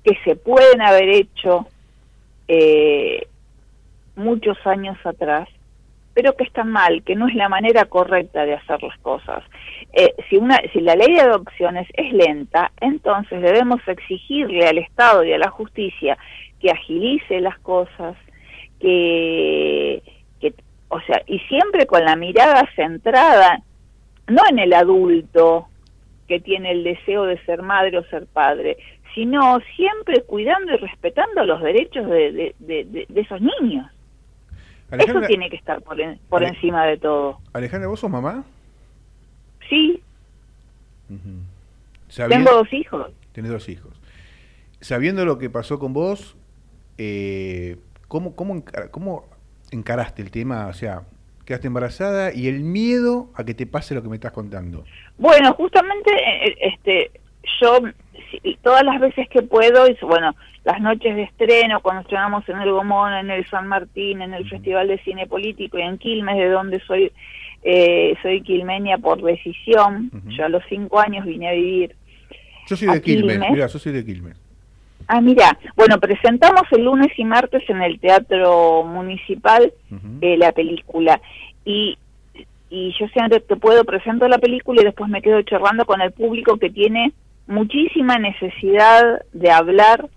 [0.03, 1.66] que se pueden haber hecho
[2.47, 3.26] eh,
[4.16, 5.49] muchos años atrás,
[6.14, 9.43] pero que están mal, que no es la manera correcta de hacer las cosas.
[9.93, 15.24] Eh, si, una, si la ley de adopciones es lenta, entonces debemos exigirle al Estado
[15.24, 16.18] y a la justicia
[16.59, 18.16] que agilice las cosas,
[18.80, 20.01] que,
[20.89, 23.61] o sea, y siempre con la mirada centrada,
[24.28, 25.68] no en el adulto
[26.28, 28.78] que tiene el deseo de ser madre o ser padre,
[29.14, 33.89] sino siempre cuidando y respetando los derechos de, de, esos niños.
[34.99, 35.97] Eso tiene que estar por,
[36.29, 37.39] por encima de todo.
[37.53, 38.43] Alejandra, ¿vos sos mamá?
[39.69, 40.01] Sí.
[42.15, 43.11] Tengo dos hijos.
[43.31, 43.91] Tienes dos hijos.
[44.81, 46.35] Sabiendo lo que pasó con vos,
[46.97, 47.77] eh,
[48.13, 49.25] ¿Cómo, cómo, cómo
[49.71, 50.67] encaraste el tema?
[50.67, 51.01] O sea,
[51.47, 54.83] quedaste embarazada y el miedo a que te pase lo que me estás contando.
[55.17, 57.11] Bueno, justamente eh, eh, este
[57.59, 57.79] yo
[58.61, 62.71] todas las veces que puedo, y bueno, las noches de estreno, cuando estrenamos en el
[62.71, 66.49] Gomón, en el San Martín, en el Festival de Cine Político y en Quilmes, de
[66.49, 67.11] donde soy
[67.63, 71.95] eh, soy quilmenia por decisión, yo a los cinco años vine a vivir.
[72.67, 74.38] Yo soy de Quilmes, mira, yo soy de Quilmes.
[75.07, 79.73] Ah, mira, bueno, presentamos el lunes y martes en el Teatro Municipal
[80.21, 81.19] eh, la película
[81.65, 81.97] y,
[82.69, 86.11] y yo siempre te puedo presento la película y después me quedo charlando con el
[86.11, 87.13] público que tiene
[87.47, 90.09] muchísima necesidad de hablar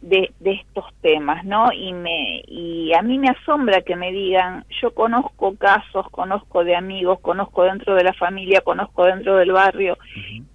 [0.00, 1.72] de, de estos temas, ¿no?
[1.72, 6.74] Y me y a mí me asombra que me digan, yo conozco casos, conozco de
[6.74, 9.98] amigos, conozco dentro de la familia, conozco dentro del barrio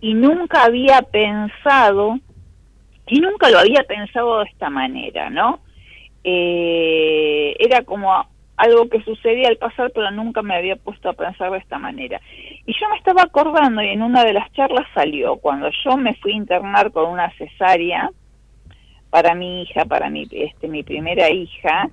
[0.02, 2.20] y nunca había pensado
[3.08, 5.60] y nunca lo había pensado de esta manera, ¿no?
[6.24, 8.26] Eh, era como
[8.58, 12.22] algo que sucedía al pasar, pero nunca me había puesto a pensar de esta manera.
[12.66, 16.14] Y yo me estaba acordando y en una de las charlas salió, cuando yo me
[16.16, 18.10] fui a internar con una cesárea,
[19.16, 21.90] para mi hija, para mi, este, mi primera hija,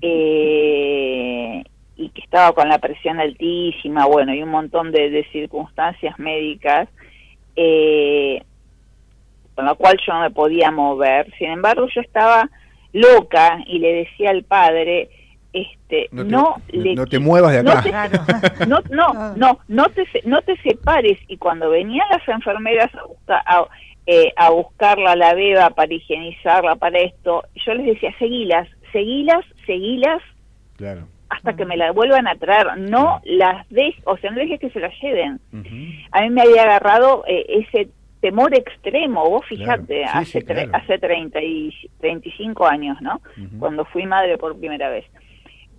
[0.00, 1.62] eh,
[1.96, 6.88] y que estaba con la presión altísima, bueno, y un montón de, circunstancias médicas,
[7.56, 8.42] eh,
[9.54, 11.30] con la cual yo no me podía mover.
[11.36, 12.48] Sin embargo, yo estaba
[12.94, 15.10] loca y le decía al padre,
[15.52, 18.08] este, no, te, no, te muevas de acá.
[18.66, 21.18] No, no, no, no, te, no te separes.
[21.28, 23.66] Y cuando venían las enfermeras a buscar, a,
[24.06, 29.44] eh, a buscarla a la beba para higienizarla, para esto, yo les decía, seguilas, seguilas,
[29.66, 30.22] seguilas,
[30.76, 31.06] claro.
[31.28, 34.70] hasta que me la vuelvan a traer, no las dejes, o sea, no dejes que
[34.70, 35.38] se la lleven.
[36.12, 37.90] A mí me había agarrado eh, ese
[38.20, 43.20] temor extremo, vos fijate, hace, hace 30 y 35 años, ¿no?
[43.58, 45.04] Cuando fui madre por primera vez.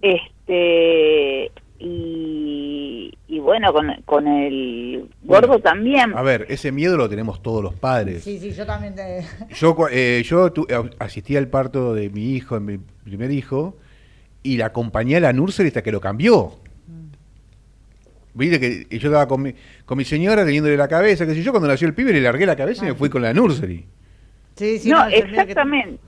[0.04, 1.50] Este,
[1.80, 6.14] y, bueno, con, con el gordo también.
[6.14, 8.22] A ver, ese miedo lo tenemos todos los padres.
[8.24, 8.96] Sí, sí, yo también.
[9.56, 10.52] Yo, eh, yo
[11.00, 13.78] asistí al parto de mi hijo, mi primer hijo,
[14.44, 16.52] y la acompañé a la nursery hasta que lo cambió.
[16.88, 17.08] Mm.
[18.34, 21.52] Viste que yo estaba con mi, con mi señora teniéndole la cabeza, que sé yo,
[21.52, 23.86] cuando nació el pibe le largué la cabeza y me fui con la nursery.
[24.56, 26.00] Sí, sí, no, exactamente.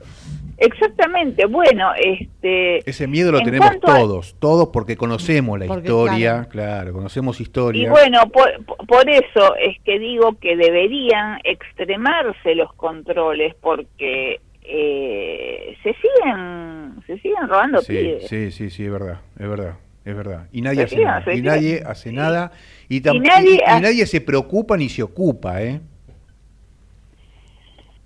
[0.58, 2.88] Exactamente, bueno, este...
[2.88, 6.92] Ese miedo lo tenemos todos, todos porque conocemos la historia, claro.
[6.92, 7.82] conocemos historia.
[7.82, 15.94] Y bueno, por, eso es que digo que deberían extremarse los controles porque eh, se
[15.94, 19.76] siguen se siguen robando sí, Sí, sí, sí, es verdad, es verdad.
[20.04, 20.46] Es verdad.
[20.52, 21.34] Y nadie hace nada.
[21.34, 22.52] Y nadie hace nada.
[22.88, 25.80] Y, y, nadie, y nadie se preocupa ni se ocupa, ¿eh?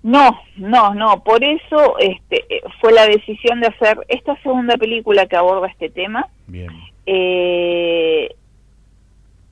[0.03, 1.23] No, no, no.
[1.23, 5.89] Por eso este, eh, fue la decisión de hacer esta segunda película que aborda este
[5.89, 6.27] tema.
[6.47, 6.69] Bien.
[7.05, 8.35] Eh,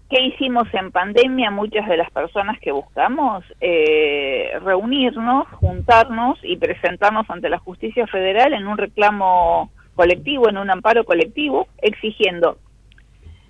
[0.09, 1.51] ¿Qué hicimos en pandemia?
[1.51, 8.53] Muchas de las personas que buscamos eh, reunirnos, juntarnos y presentarnos ante la justicia federal
[8.53, 12.57] en un reclamo colectivo, en un amparo colectivo, exigiendo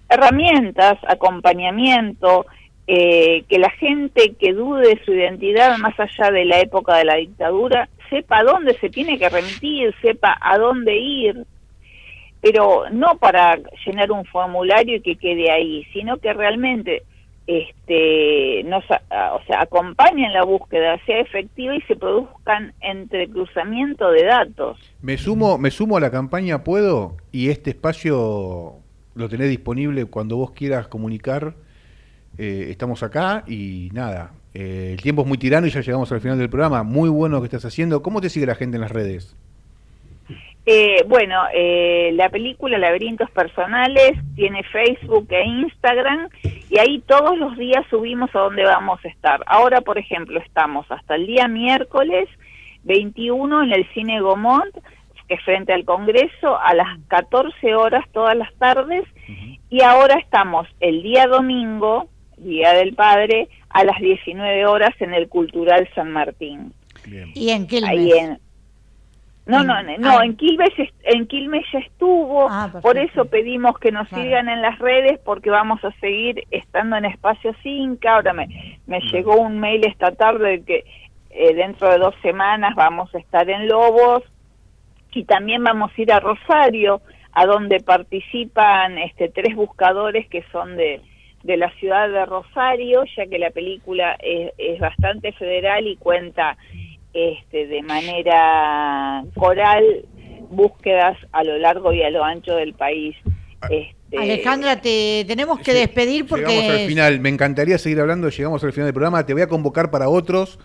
[0.09, 2.45] herramientas, acompañamiento,
[2.91, 7.05] eh, que la gente que dude de su identidad más allá de la época de
[7.05, 11.45] la dictadura sepa dónde se tiene que remitir, sepa a dónde ir,
[12.41, 17.03] pero no para llenar un formulario y que quede ahí, sino que realmente
[17.45, 24.79] este nos o sea acompañen la búsqueda sea efectiva y se produzcan entrecruzamiento de datos.
[25.03, 28.77] Me sumo me sumo a la campaña puedo y este espacio
[29.13, 31.53] lo tenés disponible cuando vos quieras comunicar
[32.41, 36.21] eh, estamos acá y nada, eh, el tiempo es muy tirano y ya llegamos al
[36.21, 36.83] final del programa.
[36.83, 38.01] Muy bueno lo que estás haciendo.
[38.01, 39.35] ¿Cómo te sigue la gente en las redes?
[40.65, 41.35] Eh, bueno,
[42.13, 46.29] la película Laberintos Personales tiene Facebook e Instagram
[46.69, 49.41] y ahí todos los días subimos a dónde vamos a estar.
[49.45, 52.29] Ahora, por ejemplo, estamos hasta el día miércoles
[52.83, 54.73] 21 en el Cine Gomont,
[55.27, 59.03] que es frente al Congreso, a las 14 horas todas las tardes.
[59.69, 62.07] Y ahora estamos el día domingo,
[62.43, 66.73] Día del Padre, a las 19 horas en el Cultural San Martín.
[67.33, 68.39] ¿Y en Quilmes?
[69.45, 70.69] No, no, no, en Quilmes,
[71.03, 75.49] en Quilmes ya estuvo, ah, por eso pedimos que nos sigan en las redes porque
[75.49, 78.07] vamos a seguir estando en Espacio 5.
[78.07, 80.85] Ahora me, me llegó un mail esta tarde de que
[81.31, 84.23] eh, dentro de dos semanas vamos a estar en Lobos.
[85.13, 90.77] Y también vamos a ir a Rosario, a donde participan este, tres buscadores que son
[90.77, 91.01] de,
[91.43, 96.57] de la ciudad de Rosario, ya que la película es, bastante federal y cuenta
[97.13, 100.05] este, de manera coral
[100.49, 103.15] búsquedas a lo largo y a lo ancho del país.
[103.69, 106.47] Este, Alejandra, te tenemos que despedir porque...
[106.47, 109.47] Llegamos al final, me encantaría seguir hablando, llegamos al final del programa, te voy a
[109.47, 110.59] convocar para otros,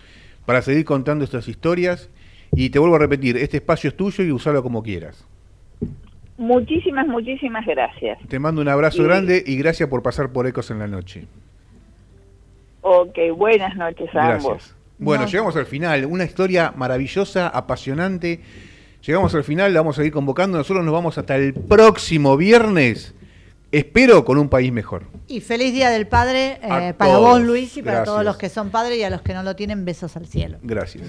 [0.46, 2.10] para seguir contando estas historias,
[2.52, 5.26] y te vuelvo a repetir, este espacio es tuyo y usalo como quieras.
[6.36, 8.18] Muchísimas, muchísimas gracias.
[8.28, 11.26] Te mando un abrazo grande y gracias por pasar por Ecos en la noche.
[12.80, 14.74] Ok, buenas noches a ambos.
[14.98, 16.06] Bueno, llegamos al final.
[16.06, 18.40] Una historia maravillosa, apasionante.
[19.06, 20.58] Llegamos al final, la vamos a seguir convocando.
[20.58, 23.14] Nosotros nos vamos hasta el próximo viernes.
[23.70, 25.02] Espero con un país mejor.
[25.26, 28.70] Y feliz Día del Padre eh, para vos, Luis, y para todos los que son
[28.70, 30.58] padres y a los que no lo tienen, besos al cielo.
[30.62, 31.04] Gracias.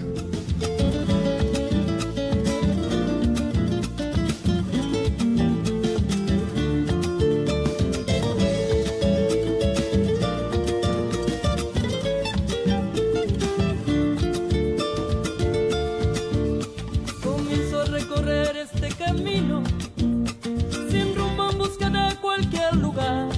[22.82, 23.30] lugar.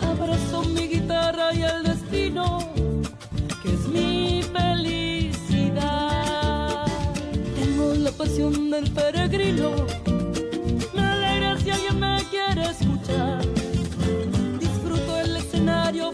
[0.00, 2.58] Abrazo mi guitarra y el destino,
[3.62, 5.84] que es mi felicidad.
[7.58, 9.70] Tengo la pasión del peregrino,
[10.94, 13.44] me alegra si alguien me quiere escuchar.
[14.58, 16.12] Disfruto el escenario